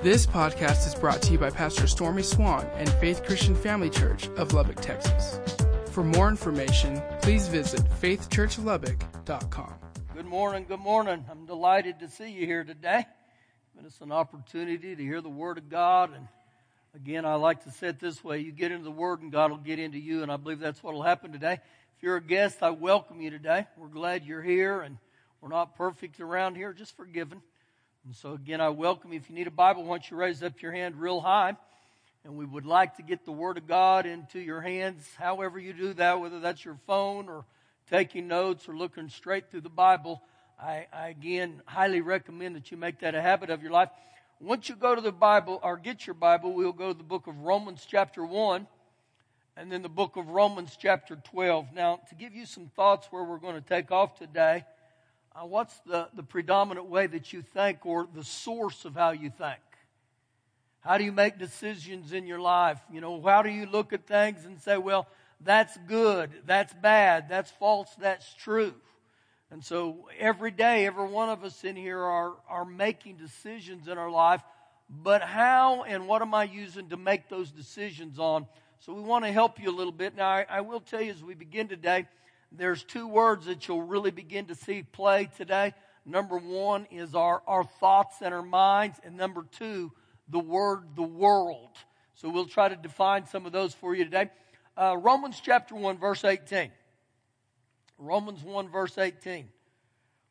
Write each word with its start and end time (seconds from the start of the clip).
This 0.00 0.26
podcast 0.26 0.86
is 0.86 0.94
brought 0.94 1.20
to 1.22 1.32
you 1.32 1.38
by 1.38 1.50
Pastor 1.50 1.88
Stormy 1.88 2.22
Swann 2.22 2.64
and 2.76 2.88
Faith 2.88 3.24
Christian 3.24 3.56
Family 3.56 3.90
Church 3.90 4.28
of 4.36 4.52
Lubbock, 4.52 4.80
Texas. 4.80 5.40
For 5.90 6.04
more 6.04 6.28
information, 6.28 7.02
please 7.20 7.48
visit 7.48 7.80
faithchurchlubbock.com. 8.00 9.74
Good 10.14 10.24
morning, 10.24 10.66
good 10.68 10.78
morning. 10.78 11.24
I'm 11.28 11.46
delighted 11.46 11.98
to 11.98 12.08
see 12.08 12.30
you 12.30 12.46
here 12.46 12.62
today. 12.62 13.06
It's 13.84 14.00
an 14.00 14.12
opportunity 14.12 14.94
to 14.94 15.02
hear 15.02 15.20
the 15.20 15.28
Word 15.28 15.58
of 15.58 15.68
God. 15.68 16.14
And 16.14 16.28
again, 16.94 17.24
I 17.24 17.34
like 17.34 17.64
to 17.64 17.72
say 17.72 17.88
it 17.88 17.98
this 17.98 18.22
way 18.22 18.38
you 18.38 18.52
get 18.52 18.70
into 18.70 18.84
the 18.84 18.92
Word, 18.92 19.22
and 19.22 19.32
God 19.32 19.50
will 19.50 19.58
get 19.58 19.80
into 19.80 19.98
you. 19.98 20.22
And 20.22 20.30
I 20.30 20.36
believe 20.36 20.60
that's 20.60 20.80
what 20.80 20.94
will 20.94 21.02
happen 21.02 21.32
today. 21.32 21.54
If 21.54 22.04
you're 22.04 22.18
a 22.18 22.22
guest, 22.22 22.62
I 22.62 22.70
welcome 22.70 23.20
you 23.20 23.30
today. 23.30 23.66
We're 23.76 23.88
glad 23.88 24.24
you're 24.24 24.42
here, 24.42 24.80
and 24.80 24.98
we're 25.40 25.48
not 25.48 25.74
perfect 25.74 26.20
around 26.20 26.54
here, 26.54 26.72
just 26.72 26.96
forgiven. 26.96 27.42
And 28.08 28.16
so, 28.16 28.32
again, 28.32 28.62
I 28.62 28.70
welcome 28.70 29.12
you. 29.12 29.18
If 29.18 29.28
you 29.28 29.36
need 29.36 29.48
a 29.48 29.50
Bible, 29.50 29.84
why 29.84 29.96
don't 29.96 30.10
you 30.10 30.16
raise 30.16 30.42
up 30.42 30.62
your 30.62 30.72
hand 30.72 30.96
real 30.96 31.20
high? 31.20 31.54
And 32.24 32.38
we 32.38 32.46
would 32.46 32.64
like 32.64 32.96
to 32.96 33.02
get 33.02 33.26
the 33.26 33.32
Word 33.32 33.58
of 33.58 33.66
God 33.68 34.06
into 34.06 34.40
your 34.40 34.62
hands, 34.62 35.06
however 35.18 35.58
you 35.58 35.74
do 35.74 35.92
that, 35.92 36.18
whether 36.18 36.40
that's 36.40 36.64
your 36.64 36.78
phone 36.86 37.28
or 37.28 37.44
taking 37.90 38.26
notes 38.26 38.66
or 38.66 38.74
looking 38.74 39.10
straight 39.10 39.50
through 39.50 39.60
the 39.60 39.68
Bible. 39.68 40.22
I, 40.58 40.86
I 40.90 41.08
again 41.08 41.60
highly 41.66 42.00
recommend 42.00 42.56
that 42.56 42.70
you 42.70 42.78
make 42.78 43.00
that 43.00 43.14
a 43.14 43.20
habit 43.20 43.50
of 43.50 43.60
your 43.60 43.72
life. 43.72 43.90
Once 44.40 44.70
you 44.70 44.74
go 44.74 44.94
to 44.94 45.02
the 45.02 45.12
Bible 45.12 45.60
or 45.62 45.76
get 45.76 46.06
your 46.06 46.14
Bible, 46.14 46.54
we'll 46.54 46.72
go 46.72 46.92
to 46.92 46.96
the 46.96 47.04
book 47.04 47.26
of 47.26 47.38
Romans, 47.40 47.86
chapter 47.86 48.24
1, 48.24 48.66
and 49.54 49.70
then 49.70 49.82
the 49.82 49.90
book 49.90 50.16
of 50.16 50.30
Romans, 50.30 50.78
chapter 50.80 51.16
12. 51.30 51.74
Now, 51.74 52.00
to 52.08 52.14
give 52.14 52.34
you 52.34 52.46
some 52.46 52.70
thoughts 52.74 53.08
where 53.10 53.22
we're 53.22 53.36
going 53.36 53.56
to 53.56 53.68
take 53.68 53.92
off 53.92 54.18
today, 54.18 54.64
uh, 55.38 55.46
what's 55.46 55.78
the, 55.86 56.08
the 56.14 56.22
predominant 56.22 56.86
way 56.86 57.06
that 57.06 57.32
you 57.32 57.42
think 57.42 57.84
or 57.84 58.08
the 58.14 58.24
source 58.24 58.84
of 58.84 58.94
how 58.94 59.10
you 59.10 59.30
think? 59.30 59.60
How 60.80 60.98
do 60.98 61.04
you 61.04 61.12
make 61.12 61.38
decisions 61.38 62.12
in 62.12 62.26
your 62.26 62.40
life? 62.40 62.80
You 62.92 63.00
know, 63.00 63.20
how 63.22 63.42
do 63.42 63.50
you 63.50 63.66
look 63.66 63.92
at 63.92 64.06
things 64.06 64.44
and 64.44 64.60
say, 64.60 64.78
well, 64.78 65.06
that's 65.40 65.76
good, 65.86 66.30
that's 66.46 66.72
bad, 66.74 67.28
that's 67.28 67.50
false, 67.52 67.88
that's 68.00 68.34
true? 68.34 68.74
And 69.50 69.64
so 69.64 70.08
every 70.18 70.50
day, 70.50 70.86
every 70.86 71.06
one 71.06 71.28
of 71.28 71.44
us 71.44 71.64
in 71.64 71.76
here 71.76 72.00
are, 72.00 72.34
are 72.48 72.64
making 72.64 73.16
decisions 73.16 73.86
in 73.86 73.96
our 73.96 74.10
life, 74.10 74.42
but 74.88 75.22
how 75.22 75.84
and 75.84 76.08
what 76.08 76.22
am 76.22 76.34
I 76.34 76.44
using 76.44 76.88
to 76.88 76.96
make 76.96 77.28
those 77.28 77.50
decisions 77.50 78.18
on? 78.18 78.46
So 78.80 78.92
we 78.92 79.02
want 79.02 79.24
to 79.24 79.32
help 79.32 79.60
you 79.60 79.70
a 79.70 79.76
little 79.76 79.92
bit. 79.92 80.16
Now, 80.16 80.28
I, 80.28 80.46
I 80.48 80.60
will 80.62 80.80
tell 80.80 81.00
you 81.00 81.12
as 81.12 81.22
we 81.22 81.34
begin 81.34 81.68
today, 81.68 82.06
there's 82.52 82.82
two 82.82 83.06
words 83.06 83.46
that 83.46 83.68
you'll 83.68 83.82
really 83.82 84.10
begin 84.10 84.46
to 84.46 84.54
see 84.54 84.82
play 84.82 85.28
today. 85.36 85.74
Number 86.06 86.38
one 86.38 86.86
is 86.90 87.14
our, 87.14 87.42
our 87.46 87.64
thoughts 87.64 88.16
and 88.22 88.32
our 88.32 88.42
minds, 88.42 88.98
and 89.04 89.16
number 89.16 89.44
two, 89.58 89.92
the 90.28 90.38
word 90.38 90.96
the 90.96 91.02
world. 91.02 91.76
So 92.14 92.28
we'll 92.30 92.46
try 92.46 92.68
to 92.68 92.76
define 92.76 93.26
some 93.26 93.46
of 93.46 93.52
those 93.52 93.74
for 93.74 93.94
you 93.94 94.04
today. 94.04 94.30
Uh, 94.76 94.96
Romans 94.96 95.40
chapter 95.44 95.74
1, 95.74 95.98
verse 95.98 96.24
18. 96.24 96.70
Romans 97.98 98.42
1, 98.42 98.68
verse 98.70 98.96
18. 98.96 99.48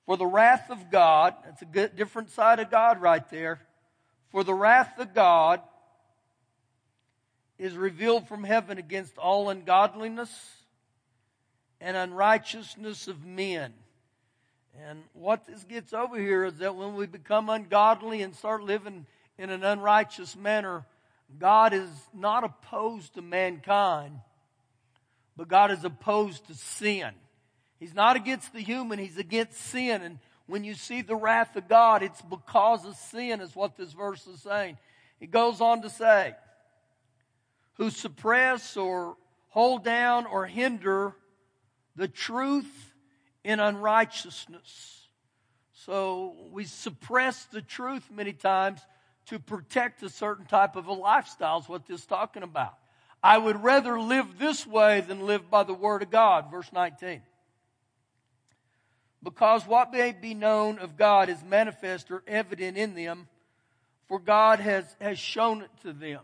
For 0.06 0.18
the 0.18 0.26
wrath 0.26 0.72
of 0.72 0.90
God, 0.90 1.36
that's 1.46 1.62
a 1.62 1.66
good, 1.66 1.96
different 1.96 2.32
side 2.32 2.60
of 2.60 2.72
God 2.72 3.02
right 3.02 3.30
there. 3.30 3.60
For 4.32 4.44
the 4.44 4.54
wrath 4.54 5.00
of 5.00 5.14
God 5.14 5.62
is 7.58 7.76
revealed 7.76 8.28
from 8.28 8.44
heaven 8.44 8.78
against 8.78 9.18
all 9.18 9.50
ungodliness 9.50 10.30
and 11.80 11.96
unrighteousness 11.96 13.08
of 13.08 13.26
men. 13.26 13.74
And 14.88 15.04
what 15.14 15.46
this 15.46 15.64
gets 15.64 15.94
over 15.94 16.18
here 16.20 16.46
is 16.46 16.58
that 16.58 16.76
when 16.76 16.96
we 16.96 17.08
become 17.08 17.50
ungodly 17.50 18.22
and 18.22 18.36
start 18.36 18.64
living 18.64 19.06
in 19.38 19.50
an 19.50 19.64
unrighteous 19.64 20.36
manner, 20.36 20.86
God 21.40 21.74
is 21.74 21.90
not 22.14 22.44
opposed 22.44 23.16
to 23.16 23.22
mankind, 23.22 24.20
but 25.36 25.48
God 25.48 25.72
is 25.72 25.84
opposed 25.84 26.48
to 26.48 26.54
sin. 26.54 27.10
He's 27.80 27.94
not 27.94 28.16
against 28.16 28.54
the 28.54 28.62
human, 28.62 29.00
He's 29.00 29.18
against 29.18 29.60
sin. 29.60 30.02
And 30.02 30.20
when 30.46 30.64
you 30.64 30.74
see 30.74 31.02
the 31.02 31.16
wrath 31.16 31.56
of 31.56 31.68
God, 31.68 32.04
it's 32.04 32.22
because 32.22 32.86
of 32.86 32.96
sin, 32.96 33.42
is 33.42 33.56
what 33.56 33.78
this 33.78 33.94
verse 33.94 34.26
is 34.28 34.42
saying. 34.42 34.78
It 35.20 35.32
goes 35.32 35.62
on 35.62 35.82
to 35.82 35.90
say, 35.90 36.36
who 37.74 37.90
suppress 37.90 38.78
or 38.78 39.18
hold 39.50 39.84
down 39.84 40.26
or 40.26 40.46
hinder 40.46 41.16
the 41.98 42.08
truth 42.08 42.94
in 43.44 43.60
unrighteousness. 43.60 45.08
So 45.74 46.36
we 46.52 46.64
suppress 46.64 47.46
the 47.46 47.62
truth 47.62 48.10
many 48.12 48.34
times 48.34 48.80
to 49.28 49.40
protect 49.40 50.04
a 50.04 50.10
certain 50.10 50.46
type 50.46 50.76
of 50.76 50.88
a 50.88 50.94
lifestyle, 50.94 51.60
is 51.60 51.68
what 51.68 51.86
this 51.86 52.02
is 52.02 52.06
talking 52.06 52.44
about. 52.44 52.76
I 53.22 53.38
would 53.38 53.62
rather 53.62 54.00
live 54.00 54.38
this 54.38 54.66
way 54.66 55.02
than 55.02 55.26
live 55.26 55.50
by 55.50 55.64
the 55.64 55.74
word 55.74 56.04
of 56.04 56.12
God. 56.12 56.50
Verse 56.52 56.72
19. 56.72 57.22
Because 59.24 59.66
what 59.66 59.92
may 59.92 60.14
be 60.14 60.34
known 60.34 60.80
of 60.80 60.96
God 60.96 61.30
is 61.30 61.44
manifest 61.44 62.12
or 62.12 62.24
evident 62.28 62.78
in 62.78 62.94
them, 62.94 63.28
for 64.08 64.20
God 64.20 64.60
has, 64.60 64.86
has 65.02 65.18
shown 65.18 65.64
it 65.64 65.72
to 65.82 65.92
them. 65.92 66.22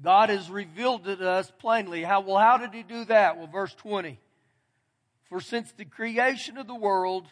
God 0.00 0.28
has 0.28 0.48
revealed 0.50 1.08
it 1.08 1.16
to 1.16 1.28
us 1.28 1.50
plainly. 1.58 2.04
How, 2.04 2.20
well, 2.20 2.36
how 2.36 2.58
did 2.58 2.72
he 2.72 2.82
do 2.82 3.04
that? 3.06 3.38
Well, 3.38 3.48
verse 3.48 3.74
20. 3.74 4.20
For 5.28 5.40
since 5.40 5.72
the 5.72 5.84
creation 5.84 6.56
of 6.56 6.66
the 6.66 6.74
world, 6.74 7.26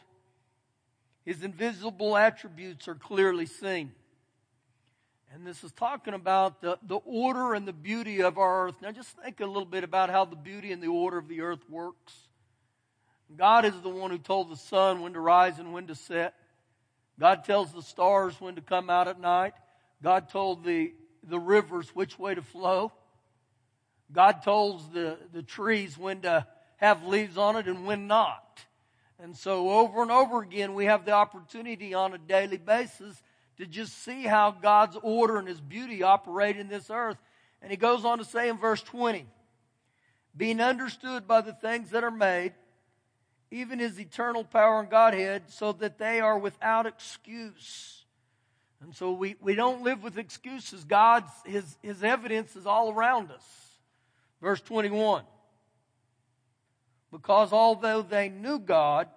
his 1.25 1.43
invisible 1.43 2.17
attributes 2.17 2.89
are 2.89 2.95
clearly 2.95 3.47
seen. 3.47 3.93
And 5.35 5.47
this 5.47 5.65
is 5.65 5.73
talking 5.73 6.15
about 6.15 6.61
the, 6.61 6.79
the 6.87 6.97
order 7.05 7.55
and 7.55 7.67
the 7.67 7.73
beauty 7.73 8.23
of 8.23 8.39
our 8.39 8.67
earth. 8.67 8.77
Now, 8.81 8.93
just 8.93 9.11
think 9.23 9.41
a 9.41 9.47
little 9.47 9.67
bit 9.67 9.83
about 9.83 10.09
how 10.09 10.25
the 10.25 10.37
beauty 10.37 10.73
and 10.73 10.83
the 10.83 10.89
order 10.89 11.19
of 11.19 11.29
the 11.29 11.41
earth 11.41 11.69
works. 11.69 12.15
God 13.35 13.65
is 13.65 13.79
the 13.81 13.89
one 13.89 14.11
who 14.11 14.19
told 14.19 14.51
the 14.51 14.57
sun 14.57 15.01
when 15.01 15.15
to 15.15 15.21
rise 15.21 15.59
and 15.59 15.73
when 15.73 15.89
to 15.89 15.95
set. 15.95 16.35
God 17.19 17.45
tells 17.45 17.73
the 17.73 17.83
stars 17.83 18.41
when 18.41 18.55
to 18.55 18.61
come 18.61 18.89
out 18.89 19.09
at 19.09 19.21
night. 19.21 19.55
God 20.03 20.29
told 20.29 20.65
the, 20.65 20.93
the 21.25 21.41
rivers 21.41 21.89
which 21.95 22.19
way 22.19 22.35
to 22.35 22.43
flow. 22.43 22.93
God 24.13 24.43
tells 24.43 24.89
the, 24.91 25.19
the 25.33 25.43
trees 25.43 25.99
when 25.99 26.21
to 26.21 26.47
have 26.77 27.05
leaves 27.05 27.37
on 27.37 27.57
it 27.57 27.67
and 27.67 27.87
when 27.87 28.07
not. 28.07 28.65
And 29.19 29.37
so 29.37 29.71
over 29.71 30.03
and 30.03 30.11
over 30.11 30.43
again, 30.43 30.75
we 30.75 30.85
have 30.87 31.05
the 31.05 31.13
opportunity 31.13 31.95
on 31.95 32.13
a 32.13 32.19
daily 32.19 32.59
basis 32.59 33.23
to 33.57 33.67
just 33.67 34.05
see 34.05 34.25
how 34.25 34.51
God's 34.51 34.97
order 35.03 35.39
and 35.39 35.49
His 35.49 35.61
beauty 35.61 36.03
operate 36.03 36.57
in 36.57 36.69
this 36.69 36.91
earth. 36.91 37.17
And 37.63 37.71
He 37.71 37.77
goes 37.77 38.05
on 38.05 38.19
to 38.19 38.25
say 38.25 38.49
in 38.49 38.59
verse 38.59 38.83
20, 38.83 39.27
being 40.37 40.61
understood 40.61 41.27
by 41.27 41.41
the 41.41 41.55
things 41.55 41.91
that 41.91 42.05
are 42.05 42.11
made, 42.11 42.53
even 43.51 43.79
His 43.79 43.99
eternal 43.99 44.45
power 44.45 44.81
and 44.81 44.91
Godhead, 44.91 45.45
so 45.49 45.73
that 45.73 45.99
they 45.99 46.21
are 46.21 46.39
without 46.39 46.85
excuse. 46.85 48.05
And 48.83 48.95
so 48.95 49.13
we, 49.13 49.37
we 49.41 49.55
don't 49.55 49.83
live 49.83 50.03
with 50.03 50.19
excuses. 50.19 50.85
God's, 50.85 51.33
His, 51.47 51.79
His 51.83 52.05
evidence 52.05 52.55
is 52.55 52.67
all 52.67 52.93
around 52.93 53.31
us. 53.31 53.45
Verse 54.43 54.61
21 54.61 55.25
because 57.17 57.51
although 57.51 58.03
they 58.03 58.29
knew 58.29 58.59
God, 58.59 59.09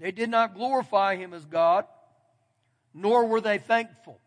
they 0.00 0.10
did 0.10 0.28
not 0.28 0.56
glorify 0.56 1.14
Him 1.14 1.32
as 1.32 1.44
God, 1.44 1.84
nor 2.92 3.26
were 3.26 3.40
they 3.40 3.58
thankful. 3.58 4.18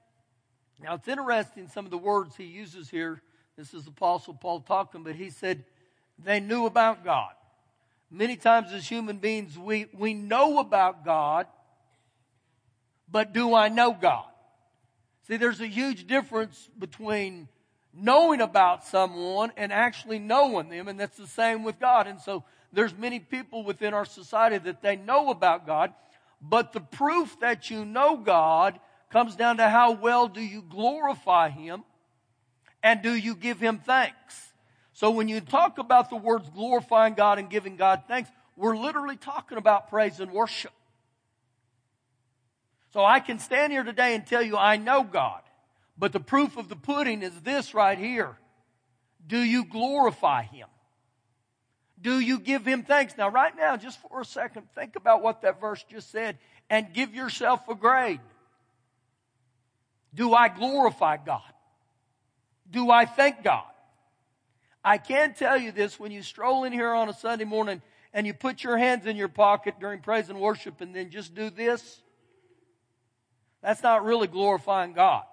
Now 0.82 0.94
it's 0.96 1.10
interesting 1.10 1.68
some 1.68 1.84
of 1.84 1.92
the 1.92 1.98
words 1.98 2.38
he 2.38 2.46
uses 2.46 2.90
here. 2.90 3.22
This 3.58 3.74
is 3.74 3.86
Apostle 3.88 4.36
Paul 4.36 4.62
talking, 4.62 5.04
but 5.04 5.16
he 5.16 5.32
said 5.32 5.66
they 6.18 6.40
knew 6.40 6.66
about 6.66 7.04
God. 7.04 7.34
Many 8.10 8.38
times 8.38 8.72
as 8.72 8.88
human 8.88 9.18
beings, 9.18 9.58
we, 9.58 9.88
we 9.94 10.14
know 10.14 10.60
about 10.60 11.04
God, 11.04 11.46
but 13.12 13.34
do 13.34 13.54
I 13.54 13.68
know 13.68 13.92
God? 13.92 14.30
See, 15.28 15.36
there's 15.36 15.60
a 15.60 15.68
huge 15.68 16.08
difference 16.08 16.70
between 16.80 17.50
knowing 18.00 18.42
about 18.42 18.86
someone 18.86 19.52
and 19.58 19.72
actually 19.72 20.20
knowing 20.20 20.70
them, 20.70 20.88
and 20.88 21.00
that's 21.00 21.18
the 21.18 21.28
same 21.28 21.64
with 21.64 21.80
God. 21.80 22.08
And 22.08 22.20
so 22.20 22.44
there's 22.72 22.96
many 22.98 23.20
people 23.20 23.64
within 23.64 23.94
our 23.94 24.06
society 24.06 24.58
that 24.60 24.82
they 24.82 24.96
know 24.96 25.30
about 25.30 25.66
God, 25.66 25.94
but 26.42 26.74
the 26.74 26.80
proof 26.80 27.40
that 27.40 27.70
you 27.70 27.86
know 27.86 28.18
God 28.18 28.80
comes 29.10 29.36
down 29.36 29.58
to 29.58 29.68
how 29.68 29.92
well 29.94 30.28
do 30.28 30.42
you 30.42 30.62
glorify 30.62 31.50
Him 31.50 31.84
and 32.84 33.02
do 33.02 33.14
you 33.14 33.36
give 33.36 33.60
Him 33.60 33.80
thanks. 33.80 34.54
So 34.94 35.12
when 35.12 35.28
you 35.28 35.42
talk 35.42 35.78
about 35.78 36.10
the 36.10 36.16
words 36.16 36.50
glorifying 36.50 37.14
God 37.14 37.40
and 37.40 37.50
giving 37.50 37.76
God 37.76 38.04
thanks, 38.08 38.30
we're 38.56 38.78
literally 38.78 39.18
talking 39.18 39.58
about 39.58 39.90
praise 39.90 40.20
and 40.20 40.32
worship. 40.32 40.74
So 42.92 43.06
I 43.06 43.20
can 43.20 43.40
stand 43.40 43.72
here 43.72 43.84
today 43.84 44.16
and 44.16 44.26
tell 44.26 44.42
you 44.42 44.58
I 44.58 44.78
know 44.78 45.04
God. 45.04 45.42
But 46.00 46.14
the 46.14 46.20
proof 46.22 46.56
of 46.56 46.70
the 46.70 46.78
pudding 46.78 47.22
is 47.22 47.42
this 47.42 47.74
right 47.74 47.98
here. 47.98 48.38
Do 49.28 49.38
you 49.38 49.66
glorify 49.66 50.44
Him? 50.44 50.68
Do 52.02 52.20
you 52.20 52.40
give 52.40 52.66
Him 52.66 52.84
thanks? 52.84 53.18
Now, 53.18 53.30
right 53.30 53.54
now, 53.56 53.76
just 53.76 54.02
for 54.02 54.22
a 54.22 54.26
second, 54.26 54.64
think 54.74 54.96
about 54.96 55.22
what 55.22 55.42
that 55.42 55.60
verse 55.60 55.84
just 55.92 56.10
said 56.10 56.38
and 56.70 56.94
give 56.94 57.14
yourself 57.14 57.68
a 57.68 57.76
grade. 57.76 58.22
Do 60.16 60.34
I 60.34 60.48
glorify 60.48 61.18
God? 61.18 61.42
Do 62.72 62.90
I 62.90 63.06
thank 63.06 63.44
God? 63.44 63.64
I 64.84 64.98
can 64.98 65.34
tell 65.34 65.58
you 65.58 65.74
this 65.74 66.00
when 66.00 66.12
you 66.14 66.24
stroll 66.24 66.64
in 66.64 66.72
here 66.72 66.94
on 66.94 67.10
a 67.10 67.14
Sunday 67.14 67.44
morning 67.44 67.82
and 68.14 68.26
you 68.26 68.34
put 68.34 68.64
your 68.64 68.78
hands 68.78 69.06
in 69.06 69.18
your 69.18 69.28
pocket 69.28 69.76
during 69.82 70.00
praise 70.00 70.30
and 70.30 70.40
worship 70.40 70.80
and 70.80 70.96
then 70.96 71.10
just 71.10 71.36
do 71.36 71.50
this, 71.50 72.02
that's 73.62 73.84
not 73.84 74.06
really 74.06 74.28
glorifying 74.28 74.94
God. 74.94 75.24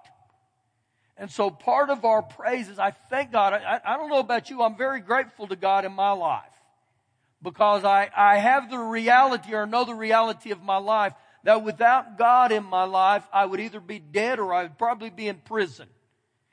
And 1.17 1.31
so 1.31 1.49
part 1.49 1.89
of 1.89 2.05
our 2.05 2.21
praise 2.21 2.69
is 2.69 2.77
I 2.77 2.91
thank 2.91 3.31
God. 3.31 3.53
I, 3.53 3.79
I 3.83 3.97
don't 3.97 4.09
know 4.09 4.19
about 4.19 4.49
you, 4.49 4.61
I'm 4.61 4.77
very 4.77 4.99
grateful 4.99 5.47
to 5.47 5.55
God 5.55 5.85
in 5.85 5.93
my 5.93 6.11
life 6.11 6.43
because 7.41 7.83
I, 7.83 8.09
I 8.15 8.37
have 8.37 8.69
the 8.69 8.77
reality 8.77 9.53
or 9.53 9.65
know 9.65 9.83
the 9.83 9.93
reality 9.93 10.51
of 10.51 10.61
my 10.61 10.77
life 10.77 11.13
that 11.43 11.63
without 11.63 12.17
God 12.17 12.51
in 12.51 12.63
my 12.63 12.83
life, 12.83 13.23
I 13.31 13.45
would 13.45 13.59
either 13.59 13.79
be 13.79 13.99
dead 13.99 14.39
or 14.39 14.53
I 14.53 14.63
would 14.63 14.77
probably 14.77 15.09
be 15.09 15.27
in 15.27 15.37
prison. 15.37 15.87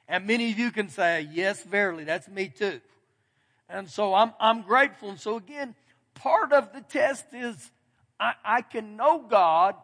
And 0.06 0.26
many 0.26 0.52
of 0.52 0.58
you 0.58 0.70
can 0.70 0.88
say, 0.88 1.28
yes, 1.32 1.62
verily, 1.62 2.04
that's 2.04 2.28
me 2.28 2.48
too. 2.48 2.80
And 3.68 3.88
so 3.88 4.14
I'm, 4.14 4.32
I'm 4.38 4.62
grateful. 4.62 5.10
And 5.10 5.18
so 5.18 5.36
again, 5.36 5.74
part 6.14 6.52
of 6.52 6.72
the 6.72 6.80
test 6.82 7.26
is 7.32 7.70
I, 8.20 8.34
I 8.44 8.62
can 8.62 8.96
know 8.96 9.24
God 9.28 9.74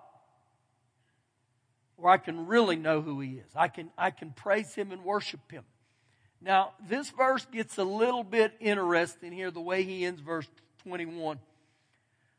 or 2.01 2.11
I 2.11 2.17
can 2.17 2.47
really 2.47 2.77
know 2.77 3.01
who 3.01 3.21
He 3.21 3.35
is. 3.35 3.51
I 3.55 3.69
can, 3.69 3.91
I 3.97 4.11
can 4.11 4.31
praise 4.31 4.75
Him 4.75 4.93
and 4.93 5.05
worship 5.05 5.51
Him. 5.51 5.65
Now, 6.41 6.73
this 6.89 7.11
verse 7.11 7.47
gets 7.47 7.77
a 7.79 7.85
little 7.85 8.25
bit 8.25 8.53
interesting 8.61 9.33
here, 9.33 9.51
the 9.51 9.61
way 9.61 9.83
he 9.83 10.07
ends 10.07 10.21
verse 10.21 10.49
21. 10.85 11.39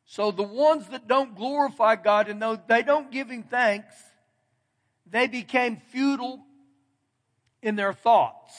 So 0.06 0.32
the 0.32 0.44
ones 0.44 0.88
that 0.88 1.08
don't 1.08 1.36
glorify 1.36 1.96
God 1.96 2.28
and 2.28 2.44
they 2.68 2.82
don't 2.82 3.12
give 3.12 3.30
Him 3.30 3.44
thanks, 3.44 3.94
they 5.06 5.28
became 5.28 5.78
futile 5.92 6.40
in 7.62 7.76
their 7.76 7.94
thoughts. 7.94 8.54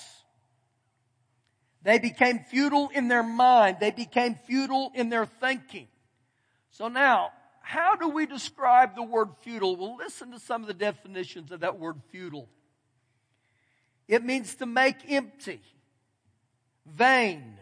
They 1.83 1.99
became 1.99 2.39
futile 2.39 2.91
in 2.95 3.09
their 3.09 3.25
mind. 3.25 3.79
They 3.81 3.91
became 3.91 4.37
futile 4.47 4.93
in 4.95 5.09
their 5.09 5.27
thinking. 5.27 5.89
So 6.71 6.87
now, 6.87 7.33
how 7.63 7.97
do 7.97 8.09
we 8.09 8.27
describe 8.27 8.95
the 8.95 9.03
word 9.03 9.29
futile? 9.41 9.77
Well, 9.77 9.97
listen 9.97 10.33
to 10.33 10.39
some 10.39 10.63
of 10.63 10.69
the 10.69 10.75
definitions 10.75 11.53
of 11.53 11.61
that 11.61 11.79
word 11.79 12.01
futile. 12.11 12.49
It 14.09 14.25
means 14.25 14.55
to 14.57 14.67
make 14.67 15.11
empty, 15.11 15.61
vain, 16.87 17.57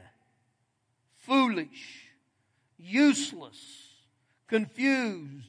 foolish, 1.19 2.08
useless, 2.79 3.58
confused, 4.49 5.47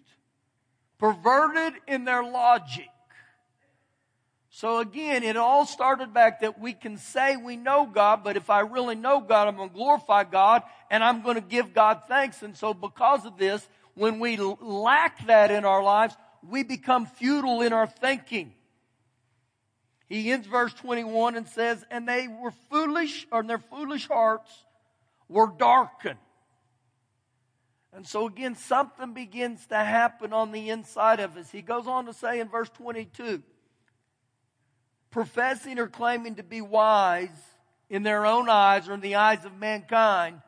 perverted 0.98 1.74
in 1.88 2.06
their 2.06 2.24
logic, 2.24 2.90
so 4.54 4.80
again, 4.80 5.24
it 5.24 5.38
all 5.38 5.66
started 5.66 6.14
back 6.14 6.42
that 6.42 6.60
we 6.60 6.74
can 6.74 6.98
say 6.98 7.38
we 7.38 7.56
know 7.56 7.86
God, 7.86 8.22
but 8.22 8.36
if 8.36 8.50
I 8.50 8.60
really 8.60 8.96
know 8.96 9.22
God, 9.22 9.48
I'm 9.48 9.56
going 9.56 9.70
to 9.70 9.76
glorify 9.76 10.26
God 10.26 10.64
and 10.90 11.02
I'm 11.02 11.22
going 11.22 11.36
to 11.36 11.42
give 11.42 11.74
God 11.74 12.02
thanks. 12.10 12.44
And 12.44 12.56
so 12.56 12.74
because 12.74 13.26
of 13.26 13.38
this, 13.38 13.68
when 13.96 14.20
we 14.20 14.38
lack 14.38 15.26
that 15.28 15.52
in 15.52 15.66
our 15.66 15.84
lives, 15.84 16.16
we 16.48 16.64
become 16.64 17.06
futile 17.06 17.62
in 17.62 17.74
our 17.74 17.88
thinking. 17.88 18.54
He 20.08 20.32
ends 20.32 20.48
verse 20.48 20.74
21 20.74 21.36
and 21.38 21.48
says, 21.48 21.86
and 21.90 22.08
they 22.08 22.28
were 22.28 22.52
foolish, 22.70 23.28
or 23.32 23.44
their 23.44 23.60
foolish 23.60 24.08
hearts 24.08 24.52
were 25.30 25.48
darkened. 25.58 26.20
And 27.94 28.08
so 28.08 28.28
again, 28.28 28.56
something 28.56 29.14
begins 29.14 29.66
to 29.68 29.78
happen 29.78 30.34
on 30.34 30.52
the 30.52 30.70
inside 30.70 31.20
of 31.20 31.36
us. 31.38 31.52
He 31.52 31.62
goes 31.62 31.88
on 31.88 32.06
to 32.06 32.14
say 32.14 32.40
in 32.40 32.50
verse 32.50 32.70
22, 32.70 33.42
professing 35.12 35.78
or 35.78 35.88
claiming 35.88 36.36
to 36.36 36.44
be 36.44 36.62
wise 36.62 37.30
in 37.90 38.04
their 38.04 38.26
own 38.26 38.50
eyes 38.50 38.88
or 38.88 38.94
in 38.94 39.02
the 39.02 39.16
eyes 39.16 39.44
of 39.46 39.58
mankind, 39.58 40.42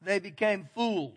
they 0.00 0.18
became 0.18 0.68
fools. 0.74 1.12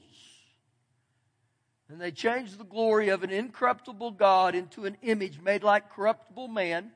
And 1.91 1.99
they 1.99 2.11
changed 2.11 2.57
the 2.57 2.63
glory 2.63 3.09
of 3.09 3.21
an 3.21 3.31
incorruptible 3.31 4.11
God 4.11 4.55
into 4.55 4.85
an 4.85 4.95
image 5.01 5.41
made 5.41 5.61
like 5.61 5.93
corruptible 5.93 6.47
man 6.47 6.91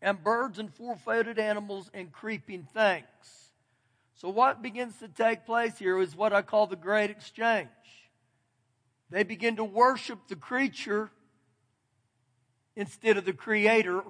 and 0.00 0.24
birds 0.24 0.58
and 0.58 0.72
four-footed 0.72 1.38
animals 1.38 1.90
and 1.92 2.10
creeping 2.10 2.66
things. 2.72 3.04
So 4.14 4.30
what 4.30 4.62
begins 4.62 4.98
to 5.00 5.08
take 5.08 5.44
place 5.44 5.76
here 5.76 6.00
is 6.00 6.16
what 6.16 6.32
I 6.32 6.40
call 6.40 6.66
the 6.66 6.76
great 6.76 7.10
exchange. 7.10 7.68
They 9.10 9.22
begin 9.22 9.56
to 9.56 9.64
worship 9.64 10.20
the 10.28 10.36
creature 10.36 11.10
instead 12.74 13.18
of 13.18 13.26
the 13.26 13.34
creator 13.34 14.02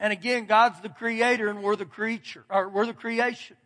and 0.00 0.12
again, 0.12 0.46
God's 0.46 0.80
the 0.80 0.88
creator 0.88 1.48
and 1.48 1.62
we're 1.62 1.76
the 1.76 1.84
creature, 1.84 2.44
or 2.48 2.68
we're 2.68 2.86
the 2.86 2.94
creation. 2.94 3.56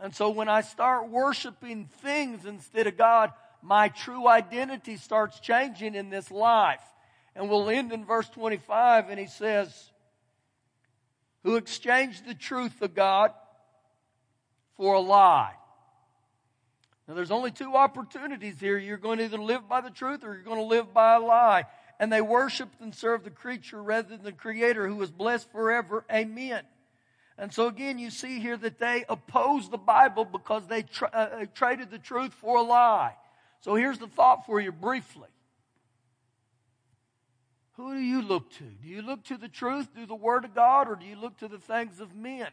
And 0.00 0.14
so 0.14 0.30
when 0.30 0.48
I 0.48 0.62
start 0.62 1.10
worshiping 1.10 1.88
things 2.00 2.46
instead 2.46 2.86
of 2.86 2.96
God, 2.96 3.30
my 3.62 3.88
true 3.88 4.28
identity 4.28 4.96
starts 4.96 5.38
changing 5.40 5.94
in 5.94 6.10
this 6.10 6.30
life. 6.30 6.82
And 7.34 7.48
we'll 7.48 7.70
end 7.70 7.92
in 7.92 8.04
verse 8.04 8.28
25 8.28 9.08
and 9.08 9.18
he 9.18 9.26
says, 9.26 9.90
who 11.44 11.56
exchanged 11.56 12.26
the 12.26 12.34
truth 12.34 12.82
of 12.82 12.94
God 12.94 13.32
for 14.76 14.94
a 14.94 15.00
lie. 15.00 15.54
Now 17.08 17.14
there's 17.14 17.30
only 17.30 17.50
two 17.50 17.74
opportunities 17.74 18.60
here. 18.60 18.78
You're 18.78 18.96
going 18.96 19.18
to 19.18 19.24
either 19.24 19.38
live 19.38 19.68
by 19.68 19.80
the 19.80 19.90
truth 19.90 20.24
or 20.24 20.34
you're 20.34 20.44
going 20.44 20.58
to 20.58 20.62
live 20.64 20.92
by 20.92 21.16
a 21.16 21.20
lie 21.20 21.64
and 21.98 22.12
they 22.12 22.20
worshiped 22.20 22.80
and 22.80 22.94
served 22.94 23.24
the 23.24 23.30
creature 23.30 23.80
rather 23.80 24.08
than 24.08 24.24
the 24.24 24.32
creator 24.32 24.88
who 24.88 24.96
was 24.96 25.10
blessed 25.10 25.50
forever. 25.52 26.04
Amen. 26.12 26.64
And 27.38 27.52
so 27.52 27.68
again, 27.68 27.98
you 27.98 28.10
see 28.10 28.40
here 28.40 28.56
that 28.56 28.78
they 28.78 29.04
opposed 29.08 29.70
the 29.70 29.78
Bible 29.78 30.24
because 30.24 30.66
they 30.66 30.82
tra- 30.82 31.10
uh, 31.12 31.46
traded 31.54 31.90
the 31.90 31.98
truth 31.98 32.34
for 32.34 32.56
a 32.56 32.62
lie. 32.62 33.14
So 33.62 33.76
here's 33.76 33.98
the 33.98 34.08
thought 34.08 34.44
for 34.44 34.60
you 34.60 34.72
briefly. 34.72 35.28
Who 37.76 37.94
do 37.94 38.00
you 38.00 38.20
look 38.22 38.50
to? 38.52 38.64
Do 38.64 38.88
you 38.88 39.02
look 39.02 39.24
to 39.24 39.36
the 39.36 39.48
truth, 39.48 39.88
to 39.94 40.04
the 40.04 40.14
Word 40.14 40.44
of 40.44 40.54
God, 40.54 40.88
or 40.88 40.96
do 40.96 41.06
you 41.06 41.16
look 41.16 41.38
to 41.38 41.48
the 41.48 41.58
things 41.58 42.00
of 42.00 42.14
men? 42.14 42.48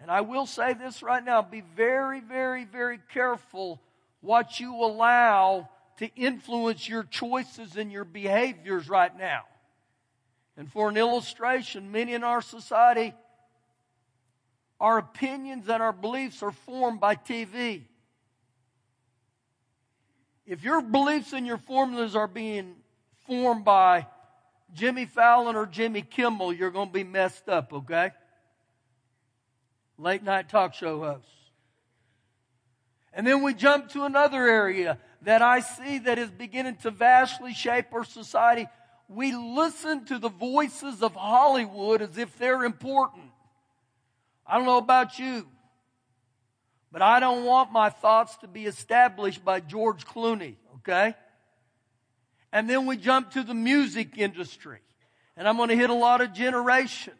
And 0.00 0.10
I 0.10 0.20
will 0.20 0.46
say 0.46 0.72
this 0.72 1.02
right 1.02 1.24
now 1.24 1.42
be 1.42 1.62
very, 1.76 2.20
very, 2.20 2.64
very 2.64 3.00
careful 3.12 3.80
what 4.20 4.60
you 4.60 4.74
allow 4.76 5.68
to 5.98 6.08
influence 6.14 6.88
your 6.88 7.02
choices 7.02 7.76
and 7.76 7.90
your 7.90 8.04
behaviors 8.04 8.88
right 8.88 9.16
now. 9.18 9.42
And 10.56 10.70
for 10.70 10.88
an 10.88 10.96
illustration, 10.96 11.92
many 11.92 12.14
in 12.14 12.24
our 12.24 12.42
society, 12.42 13.14
our 14.78 14.98
opinions 14.98 15.68
and 15.68 15.82
our 15.82 15.92
beliefs 15.92 16.42
are 16.42 16.52
formed 16.52 17.00
by 17.00 17.16
TV. 17.16 17.84
If 20.50 20.64
your 20.64 20.82
beliefs 20.82 21.32
and 21.32 21.46
your 21.46 21.58
formulas 21.58 22.16
are 22.16 22.26
being 22.26 22.74
formed 23.24 23.64
by 23.64 24.08
Jimmy 24.74 25.06
Fallon 25.06 25.54
or 25.54 25.64
Jimmy 25.64 26.02
Kimmel, 26.02 26.52
you're 26.52 26.72
going 26.72 26.88
to 26.88 26.92
be 26.92 27.04
messed 27.04 27.48
up, 27.48 27.72
okay? 27.72 28.10
Late 29.96 30.24
night 30.24 30.48
talk 30.48 30.74
show 30.74 30.98
hosts. 30.98 31.30
And 33.12 33.24
then 33.24 33.44
we 33.44 33.54
jump 33.54 33.90
to 33.90 34.02
another 34.02 34.44
area 34.44 34.98
that 35.22 35.40
I 35.40 35.60
see 35.60 36.00
that 36.00 36.18
is 36.18 36.32
beginning 36.32 36.78
to 36.78 36.90
vastly 36.90 37.54
shape 37.54 37.86
our 37.92 38.02
society. 38.02 38.66
We 39.08 39.32
listen 39.32 40.04
to 40.06 40.18
the 40.18 40.30
voices 40.30 41.00
of 41.00 41.14
Hollywood 41.14 42.02
as 42.02 42.18
if 42.18 42.36
they're 42.38 42.64
important. 42.64 43.30
I 44.44 44.56
don't 44.56 44.66
know 44.66 44.78
about 44.78 45.16
you, 45.16 45.46
but 46.92 47.02
I 47.02 47.20
don't 47.20 47.44
want 47.44 47.72
my 47.72 47.90
thoughts 47.90 48.36
to 48.38 48.48
be 48.48 48.66
established 48.66 49.44
by 49.44 49.60
George 49.60 50.04
Clooney, 50.06 50.56
okay? 50.76 51.14
And 52.52 52.68
then 52.68 52.86
we 52.86 52.96
jump 52.96 53.32
to 53.32 53.42
the 53.42 53.54
music 53.54 54.18
industry. 54.18 54.80
And 55.36 55.48
I'm 55.48 55.56
going 55.56 55.68
to 55.68 55.76
hit 55.76 55.90
a 55.90 55.94
lot 55.94 56.20
of 56.20 56.32
generations. 56.32 57.16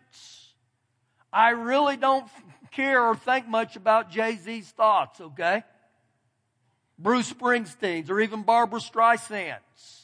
I 1.33 1.51
really 1.51 1.97
don't 1.97 2.27
care 2.73 3.03
or 3.03 3.15
think 3.15 3.47
much 3.47 3.77
about 3.77 4.11
Jay-Z's 4.11 4.69
thoughts, 4.71 5.21
okay? 5.21 5.63
Bruce 6.99 7.33
Springsteen's, 7.33 8.11
or 8.11 8.21
even 8.21 8.43
Barbara 8.43 8.81
Streisand's. 8.81 10.01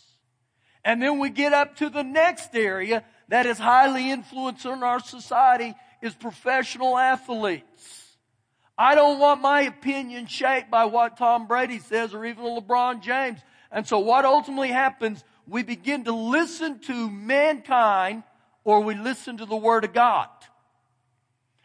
And 0.84 1.02
then 1.02 1.18
we 1.18 1.30
get 1.30 1.52
up 1.52 1.76
to 1.76 1.90
the 1.90 2.04
next 2.04 2.54
area 2.54 3.04
that 3.28 3.44
is 3.44 3.58
highly 3.58 4.10
influential 4.10 4.72
in 4.72 4.84
our 4.84 5.00
society 5.00 5.74
is 6.00 6.14
professional 6.14 6.96
athletes. 6.96 8.05
I 8.78 8.94
don't 8.94 9.18
want 9.18 9.40
my 9.40 9.62
opinion 9.62 10.26
shaped 10.26 10.70
by 10.70 10.84
what 10.84 11.16
Tom 11.16 11.46
Brady 11.46 11.78
says 11.78 12.12
or 12.12 12.24
even 12.26 12.44
LeBron 12.44 13.00
James. 13.00 13.40
And 13.72 13.86
so 13.86 13.98
what 13.98 14.24
ultimately 14.24 14.68
happens, 14.68 15.24
we 15.46 15.62
begin 15.62 16.04
to 16.04 16.12
listen 16.12 16.78
to 16.80 17.10
mankind 17.10 18.22
or 18.64 18.80
we 18.80 18.94
listen 18.94 19.38
to 19.38 19.46
the 19.46 19.56
Word 19.56 19.84
of 19.84 19.92
God. 19.92 20.28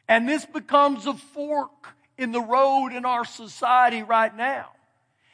And 0.07 0.27
this 0.27 0.45
becomes 0.45 1.05
a 1.05 1.13
fork 1.13 1.95
in 2.17 2.31
the 2.31 2.41
road 2.41 2.89
in 2.89 3.05
our 3.05 3.25
society 3.25 4.03
right 4.03 4.35
now. 4.35 4.69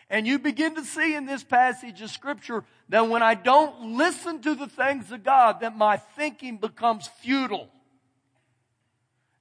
And 0.09 0.25
you 0.25 0.39
begin 0.39 0.75
to 0.75 0.85
see 0.85 1.15
in 1.15 1.25
this 1.25 1.43
passage 1.43 2.01
of 2.01 2.09
scripture 2.09 2.63
that 2.89 3.09
when 3.09 3.21
I 3.21 3.33
don't 3.33 3.97
listen 3.97 4.41
to 4.43 4.55
the 4.55 4.67
things 4.67 5.11
of 5.11 5.23
God, 5.23 5.59
that 5.59 5.75
my 5.75 5.97
thinking 5.97 6.57
becomes 6.57 7.07
futile. 7.21 7.69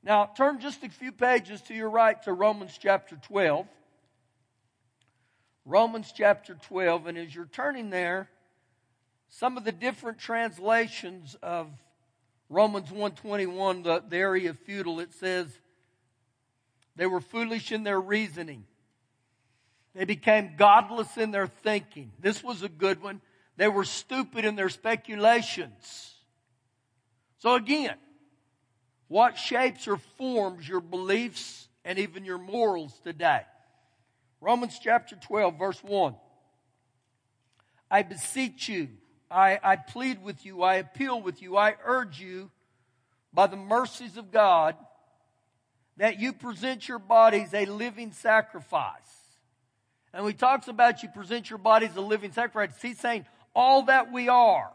Now, 0.07 0.27
turn 0.27 0.61
just 0.61 0.85
a 0.85 0.89
few 0.89 1.11
pages 1.11 1.61
to 1.63 1.75
your 1.75 1.91
right 1.91 2.23
to 2.23 2.33
Romans 2.33 2.79
chapter 2.81 3.17
12. 3.17 3.67
Romans 5.65 6.13
chapter 6.17 6.55
12, 6.55 7.09
and 7.09 7.19
as 7.19 7.35
you're 7.35 7.47
turning 7.47 7.91
there, 7.91 8.31
some 9.29 9.57
of 9.57 9.65
the 9.65 9.73
different 9.73 10.21
translations 10.21 11.37
of 11.43 11.73
Romans 12.49 12.93
121, 12.93 13.83
the, 13.83 14.05
the 14.09 14.17
area 14.17 14.51
of 14.51 14.59
futile, 14.61 15.01
it 15.01 15.13
says, 15.13 15.49
they 16.95 17.07
were 17.07 17.21
foolish 17.21 17.73
in 17.73 17.83
their 17.83 18.01
reasoning. 18.01 18.63
They 19.93 20.05
became 20.05 20.55
godless 20.57 21.17
in 21.17 21.33
their 21.33 21.49
thinking. 21.49 22.13
This 22.21 22.45
was 22.45 22.63
a 22.63 22.69
good 22.69 23.03
one. 23.03 23.21
They 23.57 23.67
were 23.67 23.85
stupid 23.85 24.45
in 24.45 24.55
their 24.55 24.69
speculations. 24.69 26.15
So 27.39 27.57
again, 27.57 27.97
what 29.09 29.39
shapes 29.39 29.87
or 29.87 29.99
forms 30.19 30.69
your 30.69 30.81
beliefs 30.81 31.69
and 31.85 31.99
even 31.99 32.25
your 32.25 32.39
morals 32.39 32.93
today? 33.05 33.43
Romans 34.41 34.79
chapter 34.83 35.17
12, 35.17 35.59
verse 35.59 35.83
1. 35.83 36.15
I 37.91 38.03
beseech 38.03 38.69
you, 38.69 38.89
I, 39.31 39.59
I 39.63 39.77
plead 39.77 40.23
with 40.23 40.45
you, 40.45 40.63
I 40.63 40.77
appeal 40.77 41.21
with 41.21 41.41
you, 41.41 41.57
I 41.57 41.77
urge 41.85 42.21
you 42.21 42.51
by 43.33 43.47
the 43.47 43.57
mercies 43.57 44.17
of 44.17 44.33
God 44.33 44.77
that 45.97 46.19
you 46.21 46.33
present 46.33 46.89
your 46.89 46.99
bodies 46.99 47.55
a 47.55 47.65
living 47.65 48.13
sacrifice. 48.13 49.01
And 50.13 50.25
when 50.25 50.33
he 50.33 50.39
talks 50.39 50.69
about 50.69 51.03
you 51.03 51.09
present 51.09 51.49
your 51.49 51.59
bodies 51.59 51.95
a 51.97 52.01
living 52.01 52.33
sacrifice, 52.33 52.71
he's 52.81 52.99
saying 52.99 53.27
all 53.55 53.83
that 53.83 54.13
we 54.13 54.29
are. 54.29 54.71